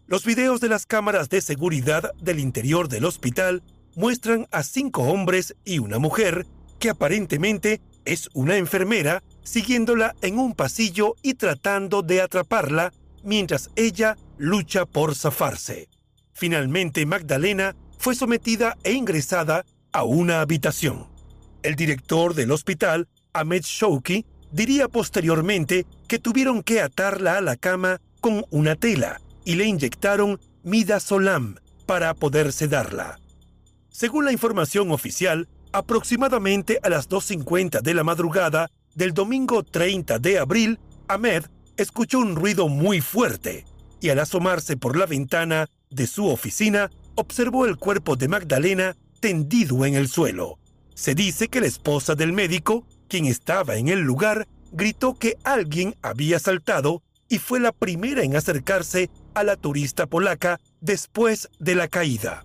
Los 0.07 0.25
videos 0.25 0.59
de 0.61 0.69
las 0.69 0.87
cámaras 0.87 1.29
de 1.29 1.41
seguridad 1.41 2.11
del 2.19 2.39
interior 2.39 2.89
del 2.89 3.05
hospital 3.05 3.61
muestran 3.95 4.47
a 4.51 4.63
cinco 4.63 5.03
hombres 5.03 5.55
y 5.63 5.77
una 5.77 5.99
mujer 5.99 6.47
que 6.79 6.89
aparentemente 6.89 7.81
es 8.05 8.29
una 8.33 8.57
enfermera 8.57 9.21
siguiéndola 9.43 10.15
en 10.23 10.39
un 10.39 10.55
pasillo 10.55 11.13
y 11.21 11.35
tratando 11.35 12.01
de 12.01 12.21
atraparla 12.21 12.91
mientras 13.23 13.69
ella 13.75 14.17
lucha 14.37 14.85
por 14.85 15.15
zafarse. 15.15 15.89
Finalmente 16.33 17.05
Magdalena 17.05 17.75
fue 17.97 18.15
sometida 18.15 18.77
e 18.83 18.93
ingresada 18.93 19.65
a 19.91 20.03
una 20.03 20.41
habitación. 20.41 21.07
El 21.61 21.75
director 21.75 22.33
del 22.33 22.51
hospital, 22.51 23.07
Ahmed 23.31 23.63
Shouki, 23.63 24.25
diría 24.51 24.87
posteriormente 24.87 25.85
que 26.07 26.19
tuvieron 26.19 26.63
que 26.63 26.81
atarla 26.81 27.37
a 27.37 27.41
la 27.41 27.55
cama 27.55 28.01
con 28.19 28.45
una 28.49 28.75
tela 28.75 29.21
y 29.45 29.55
le 29.55 29.65
inyectaron 29.65 30.39
midazolam 30.63 31.55
para 31.85 32.13
poder 32.13 32.51
sedarla. 32.51 33.19
Según 33.89 34.25
la 34.25 34.31
información 34.31 34.91
oficial, 34.91 35.47
aproximadamente 35.71 36.79
a 36.83 36.89
las 36.89 37.09
2.50 37.09 37.81
de 37.81 37.93
la 37.93 38.03
madrugada 38.03 38.69
del 38.95 39.13
domingo 39.13 39.63
30 39.63 40.19
de 40.19 40.39
abril, 40.39 40.79
Ahmed 41.07 41.45
escuchó 41.77 42.19
un 42.19 42.35
ruido 42.35 42.67
muy 42.67 43.01
fuerte 43.01 43.65
y 44.03 44.09
al 44.09 44.19
asomarse 44.19 44.75
por 44.75 44.97
la 44.97 45.05
ventana 45.05 45.69
de 45.89 46.07
su 46.07 46.27
oficina, 46.27 46.91
observó 47.15 47.65
el 47.65 47.77
cuerpo 47.77 48.17
de 48.17 48.27
Magdalena 48.27 48.97
tendido 49.21 49.85
en 49.85 49.95
el 49.95 50.09
suelo. 50.09 50.59
Se 50.93 51.15
dice 51.15 51.47
que 51.47 51.61
la 51.61 51.67
esposa 51.67 52.13
del 52.13 52.33
médico, 52.33 52.85
quien 53.07 53.27
estaba 53.27 53.77
en 53.77 53.87
el 53.87 54.01
lugar, 54.01 54.45
gritó 54.73 55.13
que 55.17 55.37
alguien 55.45 55.95
había 56.01 56.37
saltado 56.39 57.01
y 57.29 57.37
fue 57.37 57.61
la 57.61 57.71
primera 57.71 58.23
en 58.23 58.35
acercarse 58.35 59.09
a 59.35 59.43
la 59.45 59.55
turista 59.55 60.05
polaca 60.05 60.59
después 60.81 61.47
de 61.59 61.75
la 61.75 61.87
caída. 61.87 62.43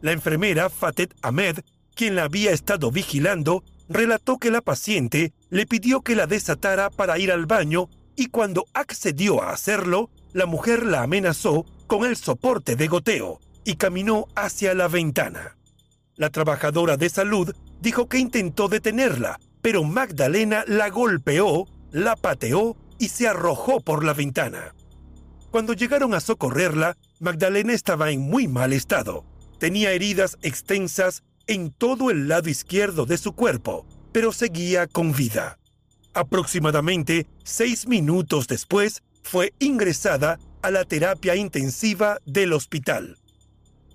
La 0.00 0.12
enfermera 0.12 0.70
Fatet 0.70 1.14
Ahmed, 1.20 1.58
quien 1.94 2.14
la 2.14 2.24
había 2.24 2.52
estado 2.52 2.90
vigilando, 2.90 3.64
relató 3.90 4.38
que 4.38 4.50
la 4.50 4.62
paciente 4.62 5.34
le 5.50 5.66
pidió 5.66 6.00
que 6.00 6.16
la 6.16 6.26
desatara 6.26 6.88
para 6.88 7.18
ir 7.18 7.30
al 7.32 7.44
baño 7.44 7.90
y 8.16 8.28
cuando 8.28 8.64
accedió 8.72 9.42
a 9.42 9.50
hacerlo, 9.50 10.08
la 10.32 10.46
mujer 10.46 10.84
la 10.84 11.02
amenazó 11.02 11.66
con 11.86 12.04
el 12.04 12.16
soporte 12.16 12.76
de 12.76 12.86
goteo 12.86 13.40
y 13.64 13.74
caminó 13.74 14.26
hacia 14.34 14.74
la 14.74 14.88
ventana. 14.88 15.56
La 16.16 16.30
trabajadora 16.30 16.96
de 16.96 17.08
salud 17.08 17.54
dijo 17.80 18.08
que 18.08 18.18
intentó 18.18 18.68
detenerla, 18.68 19.40
pero 19.62 19.84
Magdalena 19.84 20.64
la 20.66 20.90
golpeó, 20.90 21.66
la 21.92 22.16
pateó 22.16 22.76
y 22.98 23.08
se 23.08 23.26
arrojó 23.26 23.80
por 23.80 24.04
la 24.04 24.12
ventana. 24.12 24.74
Cuando 25.50 25.72
llegaron 25.72 26.14
a 26.14 26.20
socorrerla, 26.20 26.96
Magdalena 27.18 27.72
estaba 27.72 28.10
en 28.10 28.20
muy 28.20 28.46
mal 28.46 28.72
estado. 28.72 29.24
Tenía 29.58 29.92
heridas 29.92 30.38
extensas 30.42 31.24
en 31.46 31.72
todo 31.72 32.10
el 32.10 32.28
lado 32.28 32.48
izquierdo 32.48 33.04
de 33.06 33.18
su 33.18 33.32
cuerpo, 33.32 33.84
pero 34.12 34.32
seguía 34.32 34.86
con 34.86 35.12
vida. 35.12 35.58
Aproximadamente 36.14 37.26
seis 37.44 37.86
minutos 37.88 38.46
después, 38.46 39.02
fue 39.22 39.54
ingresada 39.58 40.38
a 40.62 40.70
la 40.70 40.84
terapia 40.84 41.36
intensiva 41.36 42.18
del 42.26 42.52
hospital. 42.52 43.16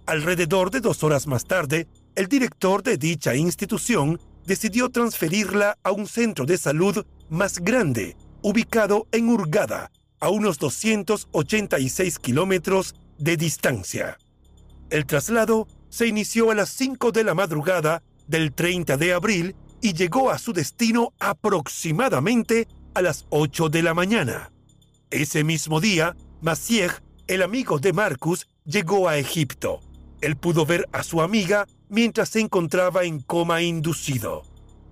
Alrededor 0.06 0.72
de 0.72 0.82
dos 0.82 1.04
horas 1.04 1.28
más 1.28 1.46
tarde, 1.46 1.88
el 2.16 2.28
director 2.28 2.84
de 2.84 2.98
dicha 2.98 3.36
institución 3.36 4.20
decidió 4.46 4.90
transferirla 4.90 5.78
a 5.84 5.92
un 5.92 6.08
centro 6.08 6.46
de 6.46 6.58
salud 6.58 7.06
más 7.30 7.60
grande, 7.60 8.16
ubicado 8.42 9.08
en 9.12 9.30
Hurgada, 9.30 9.92
a 10.20 10.30
unos 10.30 10.60
286 10.60 12.20
kilómetros 12.20 12.96
de 13.18 13.38
distancia. 13.38 14.18
El 14.90 15.06
traslado 15.06 15.68
se 15.90 16.08
inició 16.08 16.52
a 16.52 16.56
las 16.56 16.70
5 16.70 17.12
de 17.12 17.24
la 17.24 17.34
madrugada 17.34 18.04
del 18.28 18.54
30 18.54 18.98
de 18.98 19.14
abril 19.14 19.56
y 19.82 19.94
llegó 19.94 20.30
a 20.30 20.38
su 20.38 20.54
destino 20.54 21.14
aproximadamente 21.20 22.68
a 22.94 23.02
las 23.02 23.26
8 23.30 23.70
de 23.70 23.84
la 23.84 23.94
mañana. 23.94 24.52
Ese 25.16 25.46
mismo 25.46 25.80
día, 25.80 26.14
Maciej, 26.42 26.92
el 27.28 27.42
amigo 27.42 27.80
de 27.80 27.94
Marcus, 27.94 28.50
llegó 28.66 29.08
a 29.08 29.18
Egipto. 29.18 29.80
Él 30.20 30.36
pudo 30.36 30.66
ver 30.66 30.90
a 30.92 31.04
su 31.04 31.22
amiga 31.22 31.68
mientras 31.88 32.28
se 32.28 32.42
encontraba 32.42 33.06
en 33.06 33.22
coma 33.22 33.62
inducido. 33.62 34.44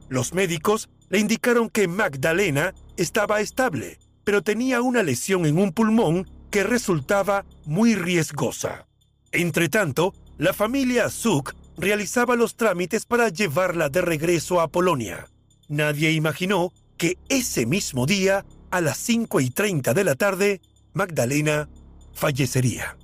Los 0.07 0.33
médicos 0.33 0.87
le 1.09 1.19
indicaron 1.19 1.69
que 1.69 1.89
Magdalena 1.89 2.73
estaba 2.95 3.41
estable, 3.41 3.99
pero 4.23 4.41
tenía 4.41 4.81
una 4.81 5.03
lesión 5.03 5.45
en 5.45 5.57
un 5.57 5.73
pulmón 5.73 6.25
que 6.49 6.63
resultaba 6.63 7.43
muy 7.65 7.93
riesgosa. 7.93 8.87
Entretanto, 9.33 10.13
la 10.37 10.53
familia 10.53 11.09
Zuk 11.09 11.53
realizaba 11.75 12.37
los 12.37 12.55
trámites 12.55 13.05
para 13.05 13.27
llevarla 13.27 13.89
de 13.89 13.99
regreso 13.99 14.61
a 14.61 14.69
Polonia. 14.69 15.27
Nadie 15.67 16.11
imaginó 16.11 16.71
que 16.95 17.17
ese 17.27 17.65
mismo 17.65 18.05
día, 18.05 18.45
a 18.73 18.81
las 18.81 18.97
5 18.97 19.39
y 19.39 19.51
30 19.51 19.93
de 19.93 20.03
la 20.03 20.15
tarde, 20.15 20.59
Magdalena 20.93 21.69
fallecería. 22.15 22.97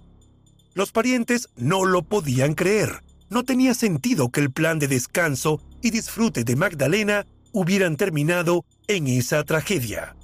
Los 0.73 0.91
parientes 0.91 1.49
no 1.57 1.85
lo 1.85 2.01
podían 2.01 2.55
creer. 2.55 3.03
No 3.29 3.43
tenía 3.43 3.75
sentido 3.75 4.31
que 4.31 4.39
el 4.39 4.51
plan 4.51 4.79
de 4.79 4.87
descanso 4.87 5.61
y 5.83 5.91
disfrute 5.91 6.43
de 6.43 6.55
Magdalena 6.55 7.27
hubieran 7.51 7.97
terminado 7.97 8.65
en 8.87 9.05
esa 9.05 9.43
tragedia. 9.43 10.15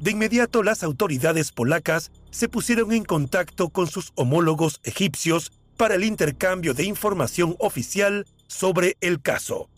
De 0.00 0.10
inmediato 0.10 0.62
las 0.62 0.82
autoridades 0.82 1.50
polacas 1.50 2.10
se 2.30 2.50
pusieron 2.50 2.92
en 2.92 3.04
contacto 3.04 3.70
con 3.70 3.86
sus 3.86 4.12
homólogos 4.16 4.80
egipcios 4.84 5.50
para 5.78 5.94
el 5.94 6.04
intercambio 6.04 6.74
de 6.74 6.84
información 6.84 7.56
oficial 7.58 8.26
sobre 8.48 8.98
el 9.00 9.22
caso. 9.22 9.70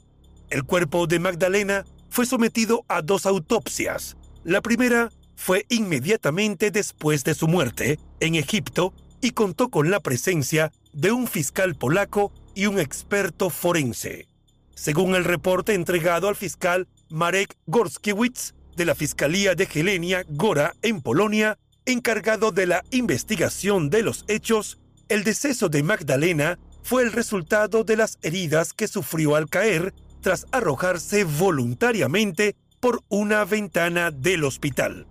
El 0.50 0.64
cuerpo 0.64 1.06
de 1.06 1.20
Magdalena 1.20 1.84
fue 2.10 2.26
sometido 2.26 2.84
a 2.88 3.02
dos 3.02 3.24
autopsias. 3.24 4.16
La 4.44 4.60
primera 4.60 5.10
fue 5.36 5.66
inmediatamente 5.68 6.72
después 6.72 7.22
de 7.22 7.34
su 7.34 7.46
muerte 7.46 8.00
en 8.18 8.34
Egipto 8.34 8.92
y 9.20 9.30
contó 9.30 9.68
con 9.68 9.90
la 9.90 10.00
presencia 10.00 10.72
de 10.92 11.12
un 11.12 11.28
fiscal 11.28 11.76
polaco 11.76 12.32
y 12.54 12.66
un 12.66 12.80
experto 12.80 13.50
forense. 13.50 14.26
Según 14.74 15.14
el 15.14 15.24
reporte 15.24 15.74
entregado 15.74 16.28
al 16.28 16.34
fiscal 16.34 16.88
Marek 17.08 17.56
Gorskiewicz, 17.66 18.54
de 18.76 18.84
la 18.84 18.94
Fiscalía 18.94 19.54
de 19.54 19.68
Helenia 19.72 20.24
Gora 20.28 20.74
en 20.82 21.02
Polonia, 21.02 21.58
encargado 21.84 22.50
de 22.50 22.66
la 22.66 22.82
investigación 22.90 23.90
de 23.90 24.02
los 24.02 24.24
hechos, 24.28 24.80
el 25.08 25.24
deceso 25.24 25.68
de 25.68 25.82
Magdalena 25.82 26.58
fue 26.82 27.02
el 27.02 27.12
resultado 27.12 27.84
de 27.84 27.96
las 27.96 28.18
heridas 28.22 28.72
que 28.72 28.88
sufrió 28.88 29.36
al 29.36 29.48
caer 29.48 29.94
tras 30.20 30.46
arrojarse 30.52 31.24
voluntariamente 31.24 32.56
por 32.82 33.04
una 33.08 33.44
ventana 33.44 34.10
del 34.10 34.42
hospital. 34.42 35.06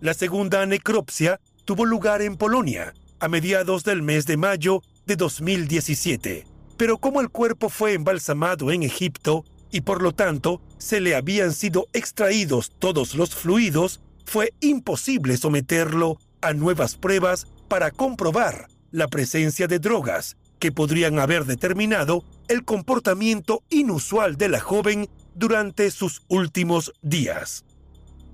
La 0.00 0.12
segunda 0.12 0.66
necropsia 0.66 1.38
tuvo 1.64 1.84
lugar 1.84 2.20
en 2.20 2.36
Polonia 2.36 2.94
a 3.20 3.28
mediados 3.28 3.84
del 3.84 4.02
mes 4.02 4.26
de 4.26 4.36
mayo 4.36 4.82
de 5.06 5.14
2017, 5.14 6.48
pero 6.76 6.98
como 6.98 7.20
el 7.20 7.30
cuerpo 7.30 7.68
fue 7.68 7.92
embalsamado 7.92 8.72
en 8.72 8.82
Egipto, 8.82 9.44
y 9.70 9.82
por 9.82 10.02
lo 10.02 10.10
tanto 10.10 10.60
se 10.78 11.00
le 11.00 11.14
habían 11.14 11.52
sido 11.52 11.86
extraídos 11.92 12.72
todos 12.76 13.14
los 13.14 13.36
fluidos, 13.36 14.00
fue 14.24 14.52
imposible 14.58 15.36
someterlo 15.36 16.18
a 16.40 16.54
nuevas 16.54 16.96
pruebas 16.96 17.46
para 17.68 17.92
comprobar 17.92 18.66
la 18.90 19.06
presencia 19.06 19.68
de 19.68 19.78
drogas 19.78 20.36
que 20.58 20.72
podrían 20.72 21.20
haber 21.20 21.44
determinado 21.44 22.24
el 22.48 22.64
comportamiento 22.64 23.62
inusual 23.70 24.36
de 24.36 24.48
la 24.48 24.58
joven 24.58 25.08
durante 25.36 25.90
sus 25.90 26.22
últimos 26.28 26.92
días. 27.02 27.64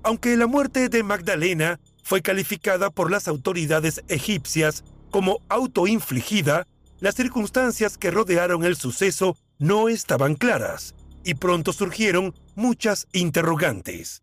Aunque 0.01 0.35
la 0.35 0.47
muerte 0.47 0.89
de 0.89 1.03
Magdalena 1.03 1.79
fue 2.03 2.21
calificada 2.21 2.89
por 2.89 3.11
las 3.11 3.27
autoridades 3.27 4.03
egipcias 4.07 4.83
como 5.11 5.39
autoinfligida, 5.49 6.65
las 6.99 7.15
circunstancias 7.15 7.97
que 7.97 8.11
rodearon 8.11 8.63
el 8.63 8.75
suceso 8.75 9.37
no 9.59 9.89
estaban 9.89 10.35
claras 10.35 10.95
y 11.23 11.35
pronto 11.35 11.71
surgieron 11.73 12.33
muchas 12.55 13.07
interrogantes. 13.13 14.21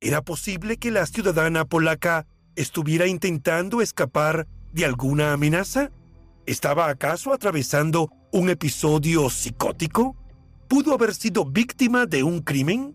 ¿Era 0.00 0.22
posible 0.22 0.76
que 0.76 0.90
la 0.90 1.06
ciudadana 1.06 1.64
polaca 1.64 2.26
estuviera 2.56 3.06
intentando 3.06 3.80
escapar 3.80 4.46
de 4.72 4.84
alguna 4.84 5.32
amenaza? 5.32 5.90
¿Estaba 6.46 6.88
acaso 6.88 7.32
atravesando 7.32 8.10
¿Un 8.34 8.48
episodio 8.48 9.28
psicótico? 9.28 10.16
¿Pudo 10.72 10.94
haber 10.94 11.14
sido 11.14 11.44
víctima 11.44 12.06
de 12.06 12.22
un 12.22 12.40
crimen? 12.40 12.94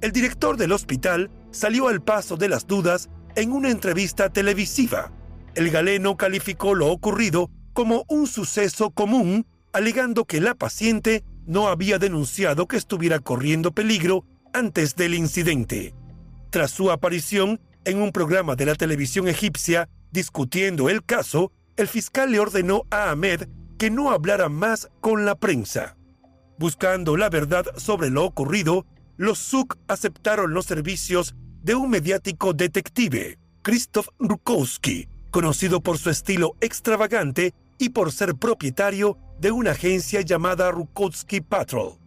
El 0.00 0.12
director 0.12 0.56
del 0.56 0.70
hospital 0.70 1.32
salió 1.50 1.88
al 1.88 2.00
paso 2.00 2.36
de 2.36 2.48
las 2.48 2.68
dudas 2.68 3.10
en 3.34 3.50
una 3.50 3.72
entrevista 3.72 4.28
televisiva. 4.32 5.10
El 5.56 5.68
galeno 5.70 6.16
calificó 6.16 6.76
lo 6.76 6.86
ocurrido 6.92 7.50
como 7.72 8.04
un 8.06 8.28
suceso 8.28 8.90
común, 8.90 9.48
alegando 9.72 10.26
que 10.26 10.40
la 10.40 10.54
paciente 10.54 11.24
no 11.44 11.66
había 11.66 11.98
denunciado 11.98 12.68
que 12.68 12.76
estuviera 12.76 13.18
corriendo 13.18 13.72
peligro 13.72 14.24
antes 14.52 14.94
del 14.94 15.14
incidente. 15.14 15.96
Tras 16.50 16.70
su 16.70 16.92
aparición 16.92 17.60
en 17.84 18.00
un 18.00 18.12
programa 18.12 18.54
de 18.54 18.66
la 18.66 18.76
televisión 18.76 19.26
egipcia 19.26 19.88
discutiendo 20.12 20.88
el 20.88 21.04
caso, 21.04 21.50
el 21.76 21.88
fiscal 21.88 22.30
le 22.30 22.38
ordenó 22.38 22.84
a 22.92 23.10
Ahmed 23.10 23.48
que 23.76 23.90
no 23.90 24.12
hablara 24.12 24.48
más 24.48 24.88
con 25.00 25.24
la 25.24 25.34
prensa. 25.34 25.97
Buscando 26.58 27.16
la 27.16 27.30
verdad 27.30 27.66
sobre 27.76 28.10
lo 28.10 28.24
ocurrido, 28.24 28.84
los 29.16 29.38
Suk 29.38 29.78
aceptaron 29.86 30.54
los 30.54 30.66
servicios 30.66 31.36
de 31.62 31.76
un 31.76 31.88
mediático 31.88 32.52
detective, 32.52 33.38
Krzysztof 33.62 34.08
Rukowski, 34.18 35.08
conocido 35.30 35.80
por 35.80 35.98
su 35.98 36.10
estilo 36.10 36.56
extravagante 36.60 37.54
y 37.78 37.90
por 37.90 38.10
ser 38.10 38.34
propietario 38.34 39.18
de 39.38 39.52
una 39.52 39.70
agencia 39.70 40.20
llamada 40.22 40.72
Rukowski 40.72 41.42
Patrol. 41.42 41.98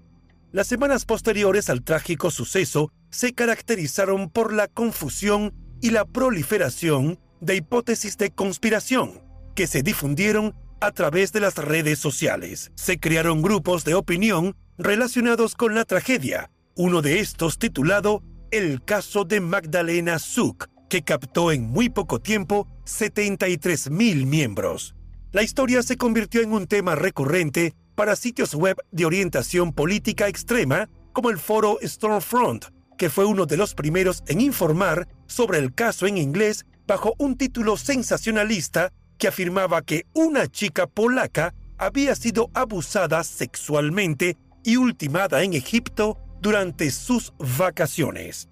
Las 0.52 0.68
semanas 0.68 1.06
posteriores 1.06 1.70
al 1.70 1.82
trágico 1.82 2.30
suceso 2.30 2.92
se 3.10 3.34
caracterizaron 3.34 4.30
por 4.30 4.52
la 4.52 4.68
confusión 4.68 5.54
y 5.80 5.92
la 5.92 6.04
proliferación 6.04 7.20
de 7.40 7.56
hipótesis 7.56 8.18
de 8.18 8.32
conspiración 8.32 9.22
que 9.56 9.68
se 9.68 9.82
difundieron 9.82 10.56
a 10.82 10.92
través 10.92 11.32
de 11.32 11.40
las 11.40 11.56
redes 11.56 12.00
sociales. 12.00 12.72
Se 12.76 13.00
crearon 13.00 13.42
grupos 13.42 13.86
de 13.86 13.94
opinión 13.94 14.56
relacionados 14.78 15.56
con 15.56 15.76
la 15.76 15.86
tragedia, 15.86 16.52
uno 16.76 17.02
de 17.02 17.20
estos 17.20 17.60
titulado 17.60 18.24
El 18.50 18.84
caso 18.84 19.24
de 19.24 19.40
Magdalena 19.40 20.18
Zuck, 20.18 20.68
que 20.90 21.04
captó 21.04 21.52
en 21.52 21.68
muy 21.68 21.90
poco 21.90 22.20
tiempo 22.20 22.68
73 22.86 23.92
mil 23.92 24.26
miembros. 24.26 24.96
La 25.32 25.44
historia 25.44 25.84
se 25.84 25.98
convirtió 25.98 26.42
en 26.42 26.52
un 26.52 26.66
tema 26.68 26.96
recurrente 26.96 27.74
para 27.96 28.16
sitios 28.16 28.56
web 28.56 28.76
de 28.92 29.06
orientación 29.06 29.74
política 29.74 30.28
extrema 30.28 30.90
como 31.14 31.30
el 31.30 31.38
foro 31.38 31.78
Stormfront, 31.84 32.66
que 32.98 33.10
fue 33.10 33.26
uno 33.26 33.46
de 33.46 33.58
los 33.58 33.76
primeros 33.76 34.24
en 34.28 34.42
informar 34.42 35.08
sobre 35.28 35.60
el 35.60 35.74
caso 35.74 36.08
en 36.08 36.18
inglés 36.18 36.66
bajo 36.88 37.14
un 37.20 37.38
título 37.38 37.78
sensacionalista 37.78 38.92
que 39.22 39.28
afirmaba 39.28 39.84
que 39.84 40.08
una 40.16 40.48
chica 40.48 40.88
polaca 40.88 41.54
había 41.78 42.16
sido 42.16 42.50
abusada 42.56 43.24
sexualmente 43.24 44.36
y 44.64 44.78
ultimada 44.78 45.44
en 45.44 45.54
Egipto 45.54 46.18
durante 46.42 46.90
sus 46.90 47.32
vacaciones. 47.38 48.50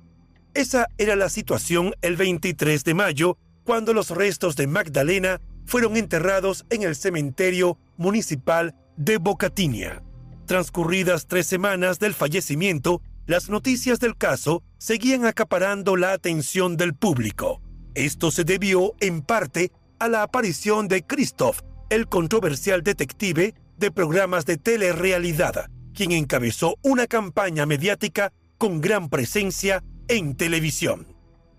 Esa 0.53 0.85
era 0.99 1.15
la 1.15 1.29
situación 1.29 1.95
el 2.03 2.17
23 2.17 2.83
de 2.83 2.93
mayo, 2.93 3.37
cuando 3.63 3.95
los 3.95 4.11
restos 4.11 4.55
de 4.55 4.67
Magdalena 4.67 5.41
fueron 5.65 5.97
enterrados 5.97 6.67
en 6.69 6.83
el 6.83 6.95
cementerio 6.95 7.79
municipal 7.97 8.75
de 8.95 9.17
Bocatinia. 9.17 10.03
Transcurridas 10.45 11.25
tres 11.25 11.47
semanas 11.47 11.97
del 11.97 12.13
fallecimiento, 12.13 13.01
las 13.25 13.49
noticias 13.49 13.99
del 13.99 14.15
caso 14.15 14.61
seguían 14.77 15.25
acaparando 15.25 15.95
la 15.95 16.13
atención 16.13 16.77
del 16.77 16.93
público. 16.93 17.59
Esto 17.95 18.29
se 18.29 18.43
debió, 18.43 18.93
en 18.99 19.23
parte, 19.23 19.71
a 19.99 20.07
la 20.07 20.23
aparición 20.23 20.87
de 20.87 21.03
Christoph, 21.03 21.61
el 21.89 22.07
controversial 22.07 22.83
detective 22.83 23.53
de 23.77 23.91
programas 23.91 24.45
de 24.45 24.57
telerrealidad, 24.57 25.69
quien 25.93 26.11
encabezó 26.11 26.75
una 26.81 27.07
campaña 27.07 27.65
mediática 27.65 28.31
con 28.57 28.81
gran 28.81 29.09
presencia 29.09 29.83
en 30.07 30.35
televisión. 30.35 31.07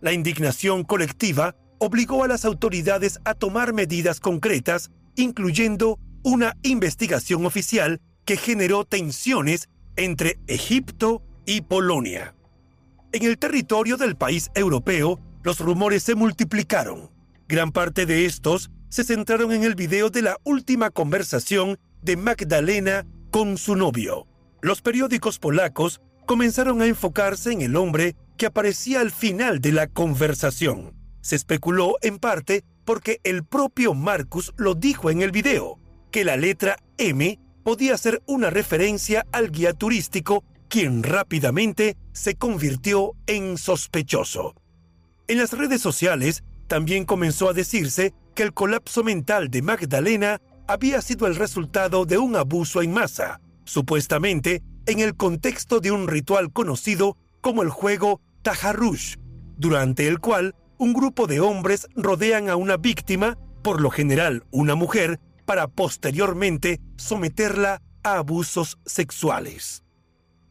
La 0.00 0.12
indignación 0.12 0.84
colectiva 0.84 1.54
obligó 1.78 2.24
a 2.24 2.28
las 2.28 2.44
autoridades 2.44 3.20
a 3.24 3.34
tomar 3.34 3.72
medidas 3.72 4.20
concretas, 4.20 4.90
incluyendo 5.16 5.98
una 6.22 6.56
investigación 6.62 7.46
oficial 7.46 8.00
que 8.24 8.36
generó 8.36 8.84
tensiones 8.84 9.68
entre 9.96 10.38
Egipto 10.46 11.22
y 11.46 11.62
Polonia. 11.62 12.34
En 13.12 13.24
el 13.24 13.38
territorio 13.38 13.96
del 13.96 14.16
país 14.16 14.50
europeo, 14.54 15.18
los 15.42 15.58
rumores 15.58 16.02
se 16.02 16.14
multiplicaron. 16.14 17.10
Gran 17.50 17.72
parte 17.72 18.06
de 18.06 18.26
estos 18.26 18.70
se 18.90 19.02
centraron 19.02 19.50
en 19.50 19.64
el 19.64 19.74
video 19.74 20.08
de 20.08 20.22
la 20.22 20.38
última 20.44 20.90
conversación 20.90 21.80
de 22.00 22.16
Magdalena 22.16 23.04
con 23.32 23.58
su 23.58 23.74
novio. 23.74 24.28
Los 24.62 24.82
periódicos 24.82 25.40
polacos 25.40 26.00
comenzaron 26.26 26.80
a 26.80 26.86
enfocarse 26.86 27.50
en 27.50 27.62
el 27.62 27.74
hombre 27.74 28.14
que 28.38 28.46
aparecía 28.46 29.00
al 29.00 29.10
final 29.10 29.60
de 29.60 29.72
la 29.72 29.88
conversación. 29.88 30.94
Se 31.22 31.34
especuló 31.34 31.96
en 32.02 32.20
parte 32.20 32.62
porque 32.84 33.18
el 33.24 33.44
propio 33.44 33.94
Marcus 33.94 34.54
lo 34.56 34.76
dijo 34.76 35.10
en 35.10 35.20
el 35.20 35.32
video, 35.32 35.80
que 36.12 36.24
la 36.24 36.36
letra 36.36 36.76
M 36.98 37.36
podía 37.64 37.98
ser 37.98 38.22
una 38.26 38.50
referencia 38.50 39.26
al 39.32 39.50
guía 39.50 39.72
turístico, 39.72 40.44
quien 40.68 41.02
rápidamente 41.02 41.96
se 42.12 42.36
convirtió 42.36 43.16
en 43.26 43.58
sospechoso. 43.58 44.54
En 45.26 45.38
las 45.38 45.52
redes 45.52 45.80
sociales 45.80 46.44
también 46.70 47.04
comenzó 47.04 47.48
a 47.48 47.52
decirse 47.52 48.14
que 48.36 48.44
el 48.44 48.54
colapso 48.54 49.02
mental 49.02 49.50
de 49.50 49.60
Magdalena 49.60 50.40
había 50.68 51.02
sido 51.02 51.26
el 51.26 51.34
resultado 51.34 52.06
de 52.06 52.16
un 52.16 52.36
abuso 52.36 52.80
en 52.80 52.92
masa, 52.92 53.40
supuestamente 53.64 54.62
en 54.86 55.00
el 55.00 55.16
contexto 55.16 55.80
de 55.80 55.90
un 55.90 56.06
ritual 56.06 56.52
conocido 56.52 57.16
como 57.40 57.62
el 57.62 57.70
juego 57.70 58.20
Taharrush, 58.42 59.16
durante 59.56 60.06
el 60.06 60.20
cual 60.20 60.54
un 60.78 60.92
grupo 60.92 61.26
de 61.26 61.40
hombres 61.40 61.88
rodean 61.96 62.48
a 62.48 62.54
una 62.54 62.76
víctima, 62.76 63.36
por 63.64 63.80
lo 63.80 63.90
general 63.90 64.44
una 64.52 64.76
mujer, 64.76 65.18
para 65.46 65.66
posteriormente 65.66 66.80
someterla 66.96 67.82
a 68.04 68.18
abusos 68.18 68.78
sexuales. 68.86 69.82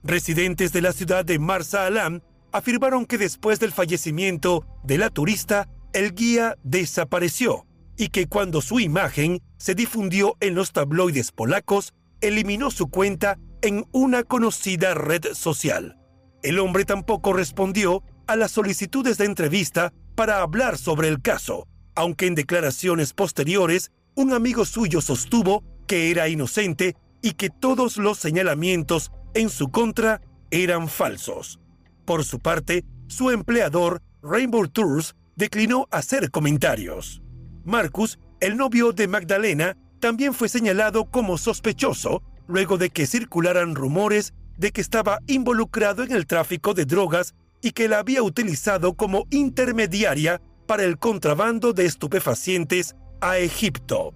Residentes 0.03 0.73
de 0.73 0.81
la 0.81 0.91
ciudad 0.91 1.23
de 1.23 1.39
Marsa 1.39 1.85
Alam 1.85 2.19
afirmaron 2.51 3.05
que 3.05 3.17
después 3.17 3.61
del 3.61 3.71
fallecimiento 3.71 4.65
de 4.83 4.97
la 4.97 5.09
turista 5.09 5.69
el 5.93 6.13
guía 6.13 6.55
desapareció 6.63 7.65
y 7.97 8.09
que 8.09 8.27
cuando 8.27 8.61
su 8.61 8.79
imagen 8.79 9.41
se 9.57 9.75
difundió 9.75 10.37
en 10.39 10.55
los 10.55 10.71
tabloides 10.71 11.31
polacos, 11.31 11.93
eliminó 12.21 12.71
su 12.71 12.87
cuenta 12.89 13.37
en 13.61 13.85
una 13.91 14.23
conocida 14.23 14.93
red 14.93 15.33
social. 15.33 15.97
El 16.43 16.59
hombre 16.59 16.85
tampoco 16.85 17.33
respondió 17.33 18.03
a 18.27 18.35
las 18.35 18.51
solicitudes 18.51 19.17
de 19.17 19.25
entrevista 19.25 19.91
para 20.15 20.41
hablar 20.41 20.77
sobre 20.77 21.09
el 21.09 21.21
caso, 21.21 21.67
aunque 21.95 22.27
en 22.27 22.35
declaraciones 22.35 23.13
posteriores 23.13 23.91
un 24.15 24.33
amigo 24.33 24.65
suyo 24.65 25.01
sostuvo 25.01 25.63
que 25.87 26.11
era 26.11 26.29
inocente 26.29 26.95
y 27.21 27.33
que 27.33 27.49
todos 27.49 27.97
los 27.97 28.17
señalamientos 28.17 29.11
en 29.33 29.49
su 29.49 29.69
contra 29.69 30.21
eran 30.51 30.87
falsos. 30.87 31.59
Por 32.05 32.23
su 32.23 32.39
parte, 32.39 32.85
su 33.07 33.31
empleador, 33.31 34.01
Rainbow 34.21 34.67
Tours, 34.67 35.15
declinó 35.39 35.87
hacer 35.89 36.31
comentarios. 36.31 37.23
Marcus, 37.63 38.19
el 38.41 38.57
novio 38.57 38.91
de 38.91 39.07
Magdalena, 39.07 39.77
también 40.01 40.33
fue 40.33 40.49
señalado 40.49 41.09
como 41.09 41.37
sospechoso 41.37 42.21
luego 42.45 42.77
de 42.77 42.89
que 42.89 43.07
circularan 43.07 43.73
rumores 43.73 44.33
de 44.57 44.71
que 44.71 44.81
estaba 44.81 45.19
involucrado 45.27 46.03
en 46.03 46.11
el 46.11 46.27
tráfico 46.27 46.73
de 46.73 46.85
drogas 46.85 47.35
y 47.61 47.71
que 47.71 47.87
la 47.87 47.99
había 47.99 48.21
utilizado 48.21 48.95
como 48.95 49.27
intermediaria 49.29 50.41
para 50.67 50.83
el 50.83 50.97
contrabando 50.97 51.71
de 51.71 51.85
estupefacientes 51.85 52.97
a 53.21 53.37
Egipto. 53.37 54.13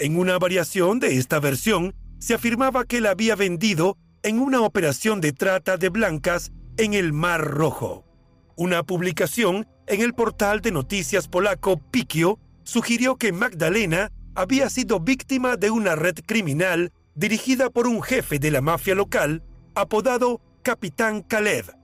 En 0.00 0.18
una 0.18 0.36
variación 0.38 0.98
de 0.98 1.16
esta 1.16 1.38
versión, 1.38 1.94
se 2.18 2.34
afirmaba 2.34 2.84
que 2.86 3.00
la 3.00 3.10
había 3.10 3.36
vendido 3.36 3.96
en 4.24 4.40
una 4.40 4.62
operación 4.62 5.20
de 5.20 5.32
trata 5.32 5.76
de 5.76 5.90
blancas 5.90 6.50
en 6.76 6.94
el 6.94 7.12
Mar 7.12 7.40
Rojo. 7.40 8.09
Una 8.60 8.82
publicación 8.82 9.66
en 9.86 10.02
el 10.02 10.12
portal 10.12 10.60
de 10.60 10.70
noticias 10.70 11.28
polaco 11.28 11.78
Pikio 11.78 12.38
sugirió 12.62 13.16
que 13.16 13.32
Magdalena 13.32 14.12
había 14.34 14.68
sido 14.68 15.00
víctima 15.00 15.56
de 15.56 15.70
una 15.70 15.96
red 15.96 16.16
criminal 16.26 16.92
dirigida 17.14 17.70
por 17.70 17.86
un 17.86 18.02
jefe 18.02 18.38
de 18.38 18.50
la 18.50 18.60
mafia 18.60 18.94
local 18.94 19.42
apodado 19.74 20.42
Capitán 20.62 21.22
Kalev. 21.22 21.74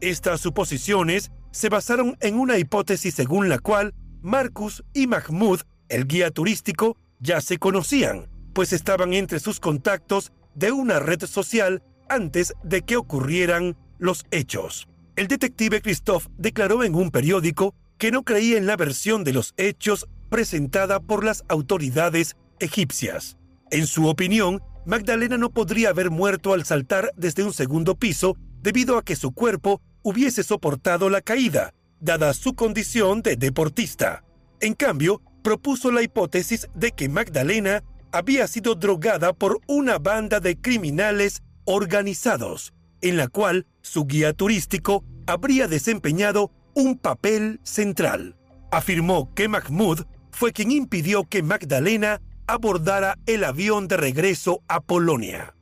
Estas 0.00 0.40
suposiciones 0.40 1.30
se 1.50 1.68
basaron 1.68 2.16
en 2.20 2.40
una 2.40 2.56
hipótesis 2.56 3.14
según 3.14 3.50
la 3.50 3.58
cual 3.58 3.92
Marcus 4.22 4.82
y 4.94 5.06
Mahmoud, 5.06 5.60
el 5.90 6.06
guía 6.06 6.30
turístico, 6.30 6.96
ya 7.20 7.42
se 7.42 7.58
conocían, 7.58 8.30
pues 8.54 8.72
estaban 8.72 9.12
entre 9.12 9.40
sus 9.40 9.60
contactos 9.60 10.32
de 10.54 10.72
una 10.72 11.00
red 11.00 11.22
social 11.26 11.82
antes 12.08 12.54
de 12.62 12.80
que 12.80 12.96
ocurrieran 12.96 13.76
los 13.98 14.24
hechos. 14.30 14.88
El 15.16 15.28
detective 15.28 15.80
Christoph 15.80 16.26
declaró 16.36 16.82
en 16.82 16.96
un 16.96 17.10
periódico 17.10 17.74
que 17.98 18.10
no 18.10 18.24
creía 18.24 18.58
en 18.58 18.66
la 18.66 18.76
versión 18.76 19.22
de 19.22 19.32
los 19.32 19.54
hechos 19.56 20.08
presentada 20.28 20.98
por 20.98 21.24
las 21.24 21.44
autoridades 21.48 22.36
egipcias. 22.58 23.36
En 23.70 23.86
su 23.86 24.08
opinión, 24.08 24.60
Magdalena 24.84 25.38
no 25.38 25.50
podría 25.50 25.90
haber 25.90 26.10
muerto 26.10 26.52
al 26.52 26.64
saltar 26.64 27.12
desde 27.16 27.44
un 27.44 27.52
segundo 27.52 27.94
piso 27.94 28.36
debido 28.60 28.98
a 28.98 29.04
que 29.04 29.14
su 29.14 29.32
cuerpo 29.32 29.80
hubiese 30.02 30.42
soportado 30.42 31.08
la 31.08 31.20
caída, 31.20 31.74
dada 32.00 32.34
su 32.34 32.54
condición 32.54 33.22
de 33.22 33.36
deportista. 33.36 34.24
En 34.60 34.74
cambio, 34.74 35.22
propuso 35.42 35.92
la 35.92 36.02
hipótesis 36.02 36.68
de 36.74 36.90
que 36.90 37.08
Magdalena 37.08 37.84
había 38.10 38.48
sido 38.48 38.74
drogada 38.74 39.32
por 39.32 39.60
una 39.68 39.98
banda 39.98 40.40
de 40.40 40.60
criminales 40.60 41.42
organizados, 41.64 42.73
en 43.04 43.18
la 43.18 43.28
cual 43.28 43.66
su 43.82 44.06
guía 44.06 44.32
turístico 44.32 45.04
habría 45.26 45.68
desempeñado 45.68 46.50
un 46.74 46.98
papel 46.98 47.60
central. 47.62 48.34
Afirmó 48.72 49.32
que 49.34 49.46
Mahmoud 49.46 50.06
fue 50.32 50.52
quien 50.52 50.72
impidió 50.72 51.24
que 51.24 51.42
Magdalena 51.42 52.22
abordara 52.46 53.18
el 53.26 53.44
avión 53.44 53.88
de 53.88 53.98
regreso 53.98 54.62
a 54.68 54.80
Polonia. 54.80 55.54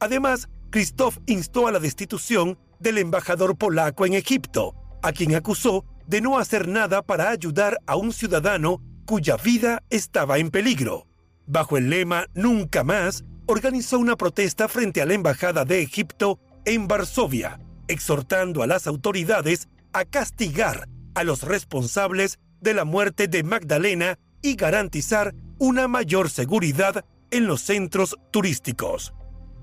Además, 0.00 0.48
Christoph 0.70 1.16
instó 1.26 1.66
a 1.66 1.72
la 1.72 1.80
destitución 1.80 2.58
del 2.78 2.98
embajador 2.98 3.56
polaco 3.56 4.04
en 4.04 4.12
Egipto, 4.12 4.74
a 5.02 5.12
quien 5.12 5.34
acusó 5.34 5.86
de 6.06 6.20
no 6.20 6.38
hacer 6.38 6.68
nada 6.68 7.00
para 7.00 7.30
ayudar 7.30 7.78
a 7.86 7.96
un 7.96 8.12
ciudadano 8.12 8.82
cuya 9.06 9.38
vida 9.38 9.82
estaba 9.88 10.36
en 10.36 10.50
peligro. 10.50 11.06
Bajo 11.46 11.78
el 11.78 11.88
lema 11.88 12.26
Nunca 12.34 12.84
más, 12.84 13.24
organizó 13.46 13.98
una 13.98 14.16
protesta 14.16 14.68
frente 14.68 15.00
a 15.00 15.06
la 15.06 15.14
Embajada 15.14 15.64
de 15.64 15.80
Egipto 15.80 16.38
en 16.66 16.88
Varsovia, 16.88 17.58
exhortando 17.88 18.62
a 18.62 18.66
las 18.66 18.86
autoridades 18.86 19.68
a 19.92 20.04
castigar 20.04 20.88
a 21.14 21.24
los 21.24 21.42
responsables 21.42 22.38
de 22.60 22.74
la 22.74 22.84
muerte 22.84 23.28
de 23.28 23.42
Magdalena 23.42 24.18
y 24.42 24.56
garantizar 24.56 25.34
una 25.58 25.88
mayor 25.88 26.28
seguridad 26.28 27.04
en 27.30 27.46
los 27.46 27.62
centros 27.62 28.16
turísticos. 28.30 29.14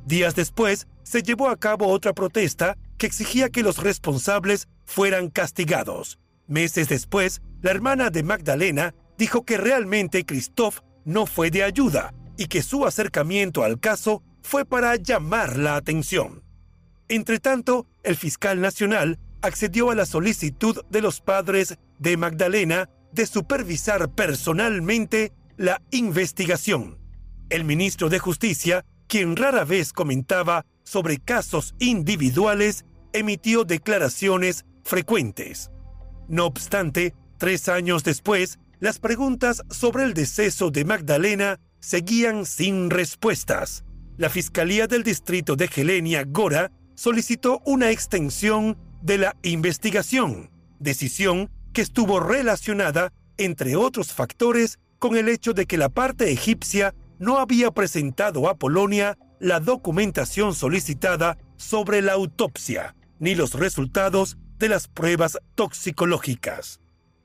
Días 0.06 0.36
después, 0.36 0.88
se 1.04 1.22
llevó 1.22 1.50
a 1.50 1.58
cabo 1.58 1.88
otra 1.88 2.13
protesta 2.13 2.78
que 2.98 3.06
exigía 3.06 3.50
que 3.50 3.63
los 3.63 3.78
responsables 3.78 4.68
fueran 4.86 5.30
castigados. 5.30 6.20
Meses 6.48 6.89
después, 6.89 7.42
la 7.62 7.72
hermana 7.72 8.10
de 8.10 8.24
Magdalena 8.24 8.96
dijo 9.18 9.46
que 9.46 9.58
realmente 9.58 10.26
Christoph 10.26 10.80
no 11.06 11.26
fue 11.26 11.52
de 11.52 11.63
ayuda 11.63 12.13
y 12.38 12.48
que 12.48 12.63
su 12.63 12.86
acercamiento 12.86 13.63
al 13.63 13.80
caso 13.80 14.24
fue 14.42 14.66
para 14.66 14.96
llamar 14.96 15.58
la 15.58 15.76
atención. 15.76 16.42
Entretanto, 17.10 17.88
el 18.04 18.16
fiscal 18.16 18.62
nacional 18.62 19.20
accedió 19.42 19.92
a 19.92 19.96
la 19.96 20.06
solicitud 20.06 20.84
de 20.89 21.02
los 21.02 21.22
padres 21.22 21.78
de 22.00 22.18
Magdalena 22.18 22.89
de 23.12 23.28
supervisar 23.28 24.10
personalmente 24.13 25.34
la 25.58 25.82
investigación. 25.92 26.98
El 27.50 27.66
ministro 27.66 28.10
de 28.10 28.20
Justicia, 28.20 28.86
quien 29.08 29.36
rara 29.36 29.66
vez 29.66 29.94
comentaba 29.94 30.66
sobre 30.84 31.20
casos 31.20 31.76
individuales, 31.80 32.86
emitió 33.12 33.63
declaraciones 33.63 34.66
frecuentes. 34.84 35.70
No 36.28 36.46
obstante, 36.46 37.13
tres 37.38 37.70
años 37.70 38.04
después, 38.04 38.60
las 38.80 39.00
preguntas 39.00 39.62
sobre 39.70 40.04
el 40.04 40.13
deceso 40.13 40.72
de 40.72 40.84
Magdalena 40.84 41.60
seguían 41.80 42.46
sin 42.46 42.89
respuestas. 42.89 43.84
La 44.18 44.30
Fiscalía 44.30 44.88
del 44.88 45.04
Distrito 45.04 45.56
de 45.56 45.68
Gelenia, 45.68 46.24
Gora, 46.26 46.72
solicitó 46.95 47.62
una 47.65 47.91
extensión 47.91 48.77
de 49.01 49.17
la 49.17 49.36
investigación, 49.43 50.49
decisión 50.79 51.49
que 51.73 51.82
estuvo 51.82 52.19
relacionada, 52.19 53.12
entre 53.38 53.75
otros 53.75 54.13
factores, 54.13 54.79
con 54.99 55.17
el 55.17 55.27
hecho 55.27 55.53
de 55.53 55.65
que 55.65 55.77
la 55.77 55.89
parte 55.89 56.32
egipcia 56.32 56.95
no 57.19 57.39
había 57.39 57.71
presentado 57.71 58.47
a 58.47 58.56
Polonia 58.56 59.17
la 59.39 59.60
documentación 59.60 60.53
solicitada 60.53 61.38
sobre 61.58 62.01
la 62.01 62.13
autopsia, 62.13 62.95
ni 63.19 63.36
los 63.36 63.53
resultados 63.53 64.38
de 64.58 64.69
las 64.69 64.88
pruebas 64.88 65.38
toxicológicas. 65.56 66.79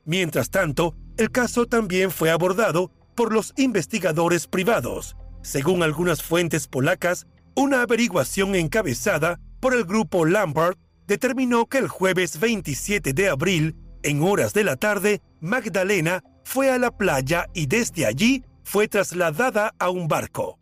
Mientras 0.04 0.50
tanto, 0.50 0.96
el 1.16 1.30
caso 1.30 1.66
también 1.66 2.10
fue 2.10 2.30
abordado 2.30 2.90
por 3.14 3.32
los 3.32 3.52
investigadores 3.56 4.46
privados. 4.46 5.16
Según 5.42 5.82
algunas 5.82 6.22
fuentes 6.22 6.66
polacas, 6.66 7.26
una 7.54 7.82
averiguación 7.82 8.54
encabezada 8.54 9.40
por 9.60 9.74
el 9.74 9.84
grupo 9.84 10.24
Lambert 10.24 10.78
determinó 11.06 11.66
que 11.66 11.78
el 11.78 11.88
jueves 11.88 12.38
27 12.38 13.12
de 13.12 13.28
abril, 13.28 13.76
en 14.02 14.22
horas 14.22 14.52
de 14.52 14.64
la 14.64 14.76
tarde, 14.76 15.20
Magdalena 15.40 16.22
fue 16.44 16.70
a 16.70 16.78
la 16.78 16.90
playa 16.90 17.46
y 17.54 17.66
desde 17.66 18.06
allí 18.06 18.44
fue 18.62 18.88
trasladada 18.88 19.74
a 19.78 19.90
un 19.90 20.08
barco. 20.08 20.58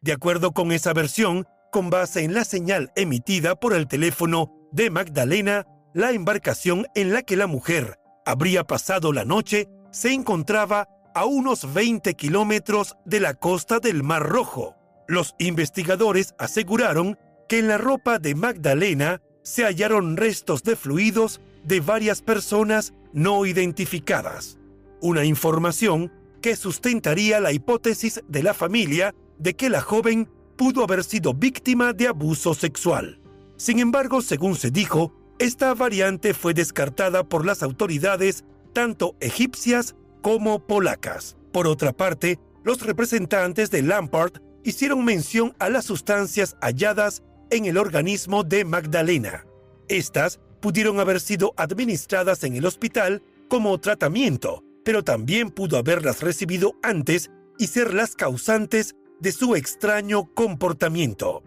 De 0.00 0.12
acuerdo 0.12 0.52
con 0.52 0.72
esa 0.72 0.92
versión, 0.92 1.46
con 1.70 1.90
base 1.90 2.24
en 2.24 2.34
la 2.34 2.44
señal 2.44 2.90
emitida 2.96 3.54
por 3.54 3.74
el 3.74 3.86
teléfono 3.86 4.52
de 4.72 4.90
Magdalena, 4.90 5.66
la 5.94 6.12
embarcación 6.12 6.86
en 6.94 7.12
la 7.12 7.22
que 7.22 7.36
la 7.36 7.46
mujer 7.46 7.98
habría 8.24 8.64
pasado 8.64 9.12
la 9.12 9.24
noche 9.24 9.68
se 9.90 10.12
encontraba 10.12 10.88
a 11.14 11.26
unos 11.26 11.72
20 11.72 12.14
kilómetros 12.14 12.96
de 13.04 13.20
la 13.20 13.34
costa 13.34 13.78
del 13.78 14.02
Mar 14.02 14.22
Rojo. 14.22 14.76
Los 15.06 15.34
investigadores 15.38 16.34
aseguraron 16.38 17.18
que 17.52 17.58
en 17.58 17.68
la 17.68 17.76
ropa 17.76 18.18
de 18.18 18.34
Magdalena 18.34 19.20
se 19.42 19.64
hallaron 19.64 20.16
restos 20.16 20.62
de 20.62 20.74
fluidos 20.74 21.42
de 21.64 21.80
varias 21.80 22.22
personas 22.22 22.94
no 23.12 23.44
identificadas, 23.44 24.58
una 25.02 25.26
información 25.26 26.10
que 26.40 26.56
sustentaría 26.56 27.40
la 27.40 27.52
hipótesis 27.52 28.22
de 28.26 28.42
la 28.42 28.54
familia 28.54 29.14
de 29.38 29.54
que 29.54 29.68
la 29.68 29.82
joven 29.82 30.30
pudo 30.56 30.82
haber 30.82 31.04
sido 31.04 31.34
víctima 31.34 31.92
de 31.92 32.08
abuso 32.08 32.54
sexual. 32.54 33.20
Sin 33.58 33.80
embargo, 33.80 34.22
según 34.22 34.56
se 34.56 34.70
dijo, 34.70 35.12
esta 35.38 35.74
variante 35.74 36.32
fue 36.32 36.54
descartada 36.54 37.22
por 37.22 37.44
las 37.44 37.62
autoridades 37.62 38.46
tanto 38.72 39.14
egipcias 39.20 39.94
como 40.22 40.66
polacas. 40.66 41.36
Por 41.52 41.66
otra 41.66 41.92
parte, 41.92 42.38
los 42.64 42.80
representantes 42.80 43.70
de 43.70 43.82
Lampard 43.82 44.40
hicieron 44.64 45.04
mención 45.04 45.54
a 45.58 45.68
las 45.68 45.84
sustancias 45.84 46.56
halladas 46.62 47.22
en 47.52 47.66
el 47.66 47.76
organismo 47.76 48.44
de 48.44 48.64
Magdalena. 48.64 49.46
Estas 49.86 50.40
pudieron 50.60 50.98
haber 51.00 51.20
sido 51.20 51.52
administradas 51.58 52.44
en 52.44 52.56
el 52.56 52.64
hospital 52.64 53.22
como 53.48 53.78
tratamiento, 53.78 54.64
pero 54.86 55.04
también 55.04 55.50
pudo 55.50 55.76
haberlas 55.76 56.22
recibido 56.22 56.76
antes 56.82 57.30
y 57.58 57.66
ser 57.66 57.92
las 57.92 58.16
causantes 58.16 58.96
de 59.20 59.32
su 59.32 59.54
extraño 59.54 60.32
comportamiento. 60.32 61.42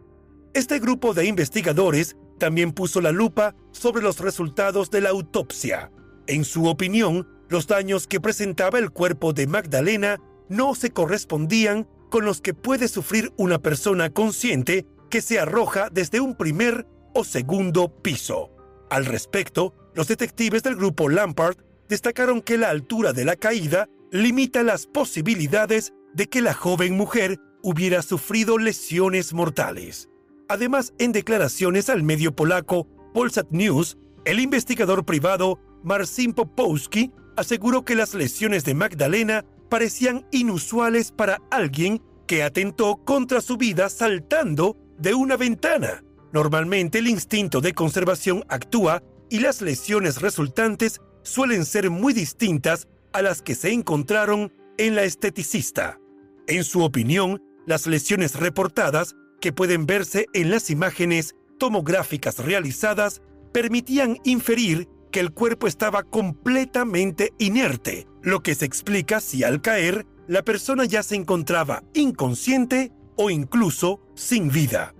Este 0.54 0.78
grupo 0.80 1.16
de 1.16 1.26
investigadores 1.26 2.16
también 2.38 2.72
puso 2.72 3.02
la 3.02 3.12
lupa 3.12 3.56
sobre 3.72 4.04
los 4.04 4.20
resultados 4.20 4.92
de 4.92 5.02
la 5.02 5.10
autopsia. 5.10 5.92
En 6.28 6.46
su 6.46 6.68
opinión, 6.68 7.28
los 7.50 7.66
daños 7.66 8.06
que 8.06 8.22
presentaba 8.22 8.78
el 8.78 8.92
cuerpo 8.92 9.34
de 9.34 9.48
Magdalena 9.48 10.22
no 10.50 10.76
se 10.76 10.92
correspondían 10.92 11.88
con 12.12 12.26
los 12.26 12.42
que 12.42 12.54
puede 12.54 12.90
sufrir 12.90 13.34
una 13.38 13.58
persona 13.58 14.12
consciente 14.12 14.86
que 15.10 15.22
se 15.22 15.40
arroja 15.40 15.90
desde 15.92 16.20
un 16.20 16.36
primer 16.36 16.88
o 17.14 17.24
segundo 17.24 17.90
piso. 18.02 18.52
Al 18.90 19.06
respecto, 19.06 19.74
los 19.94 20.08
detectives 20.08 20.64
del 20.64 20.76
grupo 20.76 21.10
Lampard 21.10 21.58
destacaron 21.88 22.42
que 22.42 22.58
la 22.58 22.70
altura 22.70 23.14
de 23.14 23.26
la 23.26 23.36
caída 23.36 23.90
limita 24.12 24.64
las 24.64 24.88
posibilidades 24.88 25.94
de 26.14 26.28
que 26.28 26.42
la 26.42 26.54
joven 26.54 26.96
mujer 26.96 27.40
hubiera 27.64 28.02
sufrido 28.02 28.58
lesiones 28.58 29.34
mortales. 29.34 30.10
Además, 30.48 30.94
en 31.00 31.12
declaraciones 31.12 31.90
al 31.90 32.04
medio 32.04 32.36
polaco 32.36 32.88
Polsat 33.14 33.48
News, 33.50 33.98
el 34.26 34.40
investigador 34.40 35.06
privado 35.06 35.60
Marcin 35.84 36.34
Popowski 36.34 37.12
aseguró 37.36 37.84
que 37.84 37.96
las 37.96 38.14
lesiones 38.14 38.64
de 38.66 38.76
Magdalena 38.76 39.46
parecían 39.70 40.26
inusuales 40.32 41.12
para 41.12 41.42
alguien 41.52 42.02
que 42.28 42.44
atentó 42.44 42.98
contra 43.04 43.42
su 43.42 43.58
vida 43.58 43.90
saltando 43.90 44.78
de 44.98 45.14
una 45.14 45.38
ventana. 45.38 46.04
Normalmente 46.34 47.00
el 47.00 47.08
instinto 47.08 47.62
de 47.62 47.74
conservación 47.74 48.44
actúa 48.50 49.02
y 49.30 49.40
las 49.40 49.62
lesiones 49.62 50.22
resultantes 50.22 51.02
suelen 51.24 51.66
ser 51.66 51.90
muy 51.90 52.14
distintas 52.14 52.88
a 53.14 53.22
las 53.22 53.42
que 53.42 53.56
se 53.56 53.72
encontraron 53.72 54.52
en 54.78 54.96
la 54.96 55.04
esteticista. 55.04 56.00
En 56.48 56.64
su 56.64 56.84
opinión, 56.84 57.42
las 57.66 57.88
lesiones 57.88 58.36
reportadas, 58.36 59.16
que 59.42 59.54
pueden 59.54 59.86
verse 59.86 60.28
en 60.34 60.52
las 60.52 60.70
imágenes 60.70 61.36
tomográficas 61.58 62.40
realizadas, 62.40 63.22
permitían 63.54 64.18
inferir 64.24 64.88
que 65.12 65.22
el 65.22 65.32
cuerpo 65.32 65.68
estaba 65.68 66.04
completamente 66.04 67.32
inerte, 67.40 68.06
lo 68.22 68.44
que 68.44 68.54
se 68.54 68.66
explica 68.66 69.22
si 69.22 69.44
al 69.44 69.62
caer 69.62 70.06
la 70.28 70.44
persona 70.44 70.86
ya 70.86 71.04
se 71.04 71.16
encontraba 71.16 71.84
inconsciente 71.94 72.92
o 73.16 73.30
incluso 73.30 74.00
sin 74.16 74.50
vida. 74.50 74.94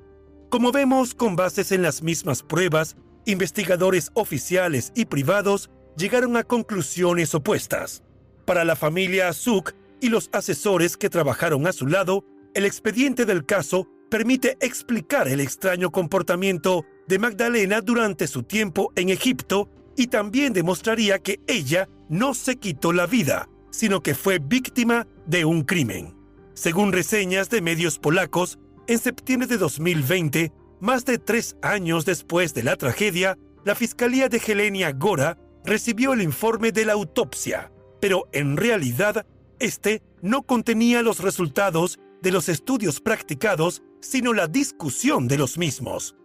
Como 0.50 0.72
vemos, 0.72 1.14
con 1.14 1.36
bases 1.36 1.72
en 1.72 1.82
las 1.82 2.02
mismas 2.02 2.44
pruebas, 2.44 2.96
investigadores 3.26 4.12
oficiales 4.14 4.92
y 4.96 5.06
privados 5.06 5.70
llegaron 5.98 6.38
a 6.38 6.44
conclusiones 6.44 7.34
opuestas. 7.36 8.04
Para 8.46 8.64
la 8.64 8.76
familia 8.76 9.30
Azuk 9.30 9.74
y 10.00 10.10
los 10.10 10.30
asesores 10.32 10.98
que 10.98 11.10
trabajaron 11.10 11.68
a 11.68 11.74
su 11.74 11.88
lado, 11.88 12.24
el 12.54 12.66
expediente 12.66 13.26
del 13.26 13.46
caso 13.46 13.88
permite 14.10 14.58
explicar 14.62 15.28
el 15.28 15.40
extraño 15.40 15.92
comportamiento 15.92 16.86
de 17.08 17.20
Magdalena 17.20 17.82
durante 17.82 18.28
su 18.28 18.44
tiempo 18.44 18.94
en 18.96 19.10
Egipto 19.10 19.70
y 19.98 20.08
también 20.08 20.54
demostraría 20.54 21.20
que 21.20 21.40
ella 21.48 21.90
no 22.10 22.34
se 22.34 22.58
quitó 22.58 22.94
la 22.94 23.08
vida, 23.08 23.50
sino 23.72 24.02
que 24.02 24.16
fue 24.16 24.40
víctima 24.40 25.08
de 25.26 25.46
un 25.46 25.64
crimen. 25.64 26.16
Según 26.56 26.94
reseñas 26.94 27.50
de 27.50 27.62
medios 27.62 28.00
polacos, 28.00 28.60
en 28.88 28.98
septiembre 28.98 29.46
de 29.46 29.58
2020, 29.58 30.54
más 30.80 31.04
de 31.04 31.18
tres 31.18 31.58
años 31.62 32.06
después 32.06 32.54
de 32.54 32.64
la 32.64 32.78
tragedia, 32.78 33.38
la 33.66 33.76
Fiscalía 33.76 34.30
de 34.30 34.38
Helenia 34.38 34.94
Gora 34.94 35.38
recibió 35.66 36.14
el 36.14 36.22
informe 36.22 36.72
de 36.72 36.86
la 36.86 36.94
autopsia, 36.94 37.74
pero 38.00 38.30
en 38.32 38.56
realidad 38.56 39.26
este 39.60 40.02
no 40.22 40.44
contenía 40.44 41.02
los 41.02 41.20
resultados 41.20 42.00
de 42.22 42.32
los 42.32 42.48
estudios 42.48 43.02
practicados, 43.02 43.84
sino 44.00 44.32
la 44.32 44.48
discusión 44.48 45.28
de 45.28 45.38
los 45.38 45.58
mismos. 45.58 46.16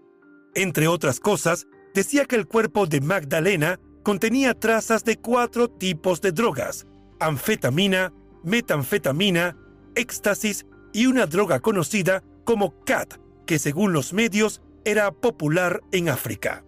Entre 0.54 0.86
otras 0.86 1.18
cosas, 1.18 1.66
decía 1.92 2.24
que 2.24 2.36
el 2.36 2.46
cuerpo 2.46 2.86
de 2.86 3.00
Magdalena 3.00 3.80
contenía 4.04 4.54
trazas 4.54 5.02
de 5.02 5.16
cuatro 5.16 5.68
tipos 5.68 6.20
de 6.20 6.30
drogas, 6.30 6.86
anfetamina, 7.18 8.12
metanfetamina, 8.44 9.56
éxtasis 9.94 10.66
y 10.92 11.06
una 11.06 11.26
droga 11.26 11.60
conocida 11.60 12.22
como 12.44 12.84
CAT, 12.84 13.18
que 13.46 13.58
según 13.58 13.92
los 13.92 14.12
medios 14.12 14.62
era 14.84 15.12
popular 15.12 15.80
en 15.92 16.08
África. 16.08 16.64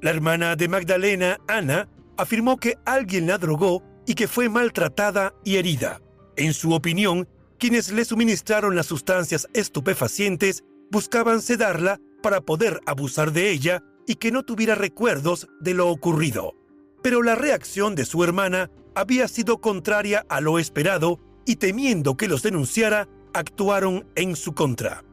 La 0.00 0.10
hermana 0.10 0.56
de 0.56 0.68
Magdalena, 0.68 1.38
Ana, 1.48 1.88
afirmó 2.16 2.56
que 2.56 2.76
alguien 2.84 3.26
la 3.26 3.38
drogó 3.38 3.82
y 4.06 4.14
que 4.14 4.28
fue 4.28 4.48
maltratada 4.48 5.34
y 5.44 5.56
herida. 5.56 6.00
En 6.36 6.52
su 6.52 6.72
opinión, 6.72 7.28
quienes 7.58 7.90
le 7.90 8.04
suministraron 8.04 8.76
las 8.76 8.86
sustancias 8.86 9.48
estupefacientes 9.54 10.64
buscaban 10.90 11.40
sedarla 11.40 12.00
para 12.22 12.40
poder 12.40 12.80
abusar 12.86 13.32
de 13.32 13.50
ella 13.50 13.82
y 14.06 14.16
que 14.16 14.30
no 14.30 14.44
tuviera 14.44 14.74
recuerdos 14.74 15.48
de 15.60 15.74
lo 15.74 15.88
ocurrido. 15.88 16.54
Pero 17.02 17.22
la 17.22 17.34
reacción 17.34 17.94
de 17.94 18.04
su 18.04 18.22
hermana 18.22 18.70
había 18.94 19.28
sido 19.28 19.60
contraria 19.60 20.24
a 20.28 20.40
lo 20.40 20.58
esperado 20.58 21.20
y 21.46 21.56
temiendo 21.56 22.16
que 22.16 22.28
los 22.28 22.42
denunciara, 22.42 23.08
actuaron 23.32 24.06
en 24.16 24.36
su 24.36 24.52
contra. 24.54 25.04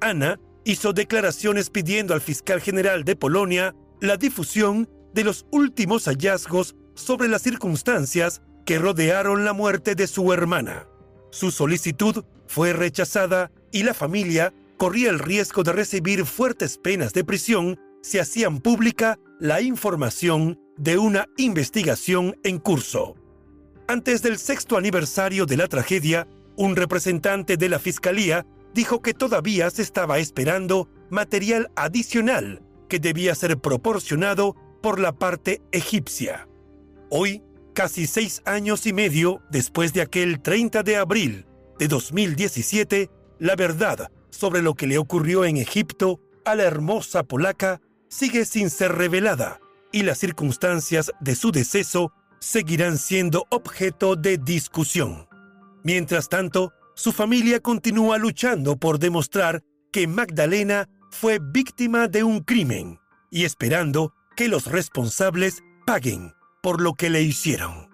Ana 0.00 0.40
hizo 0.64 0.92
declaraciones 0.92 1.70
pidiendo 1.70 2.14
al 2.14 2.20
fiscal 2.20 2.60
general 2.60 3.04
de 3.04 3.16
Polonia 3.16 3.74
la 4.00 4.16
difusión 4.16 4.88
de 5.12 5.24
los 5.24 5.46
últimos 5.52 6.06
hallazgos 6.06 6.74
sobre 6.94 7.28
las 7.28 7.42
circunstancias 7.42 8.42
que 8.64 8.78
rodearon 8.78 9.44
la 9.44 9.52
muerte 9.52 9.94
de 9.94 10.06
su 10.06 10.32
hermana. 10.32 10.86
Su 11.30 11.50
solicitud 11.50 12.24
fue 12.46 12.72
rechazada 12.72 13.50
y 13.70 13.82
la 13.82 13.94
familia 13.94 14.54
corría 14.76 15.10
el 15.10 15.18
riesgo 15.18 15.62
de 15.62 15.72
recibir 15.72 16.24
fuertes 16.24 16.78
penas 16.78 17.12
de 17.12 17.24
prisión 17.24 17.78
si 18.02 18.18
hacían 18.18 18.60
pública 18.60 19.18
la 19.40 19.60
información 19.60 20.58
de 20.76 20.98
una 20.98 21.26
investigación 21.36 22.36
en 22.42 22.58
curso. 22.58 23.16
Antes 23.86 24.22
del 24.22 24.38
sexto 24.38 24.78
aniversario 24.78 25.44
de 25.44 25.58
la 25.58 25.68
tragedia, 25.68 26.26
un 26.56 26.74
representante 26.74 27.58
de 27.58 27.68
la 27.68 27.78
Fiscalía 27.78 28.46
dijo 28.72 29.02
que 29.02 29.12
todavía 29.12 29.68
se 29.68 29.82
estaba 29.82 30.18
esperando 30.18 30.88
material 31.10 31.70
adicional 31.76 32.62
que 32.88 32.98
debía 32.98 33.34
ser 33.34 33.58
proporcionado 33.58 34.56
por 34.82 34.98
la 34.98 35.12
parte 35.12 35.60
egipcia. 35.70 36.48
Hoy, 37.10 37.42
casi 37.74 38.06
seis 38.06 38.40
años 38.46 38.86
y 38.86 38.94
medio 38.94 39.42
después 39.50 39.92
de 39.92 40.00
aquel 40.00 40.40
30 40.40 40.82
de 40.82 40.96
abril 40.96 41.46
de 41.78 41.86
2017, 41.88 43.10
la 43.38 43.54
verdad 43.54 44.10
sobre 44.30 44.62
lo 44.62 44.74
que 44.74 44.86
le 44.86 44.96
ocurrió 44.96 45.44
en 45.44 45.58
Egipto 45.58 46.20
a 46.46 46.54
la 46.54 46.64
hermosa 46.64 47.22
polaca 47.22 47.82
sigue 48.08 48.46
sin 48.46 48.70
ser 48.70 48.92
revelada 48.92 49.60
y 49.92 50.02
las 50.04 50.18
circunstancias 50.18 51.12
de 51.20 51.34
su 51.36 51.52
deceso 51.52 52.12
seguirán 52.44 52.98
siendo 52.98 53.46
objeto 53.48 54.16
de 54.16 54.36
discusión. 54.36 55.26
Mientras 55.82 56.28
tanto, 56.28 56.74
su 56.94 57.10
familia 57.10 57.58
continúa 57.58 58.18
luchando 58.18 58.76
por 58.76 58.98
demostrar 58.98 59.62
que 59.90 60.06
Magdalena 60.06 60.88
fue 61.10 61.38
víctima 61.40 62.06
de 62.06 62.22
un 62.22 62.40
crimen 62.40 63.00
y 63.30 63.44
esperando 63.44 64.12
que 64.36 64.48
los 64.48 64.66
responsables 64.66 65.62
paguen 65.86 66.34
por 66.62 66.82
lo 66.82 66.92
que 66.92 67.08
le 67.08 67.22
hicieron. 67.22 67.93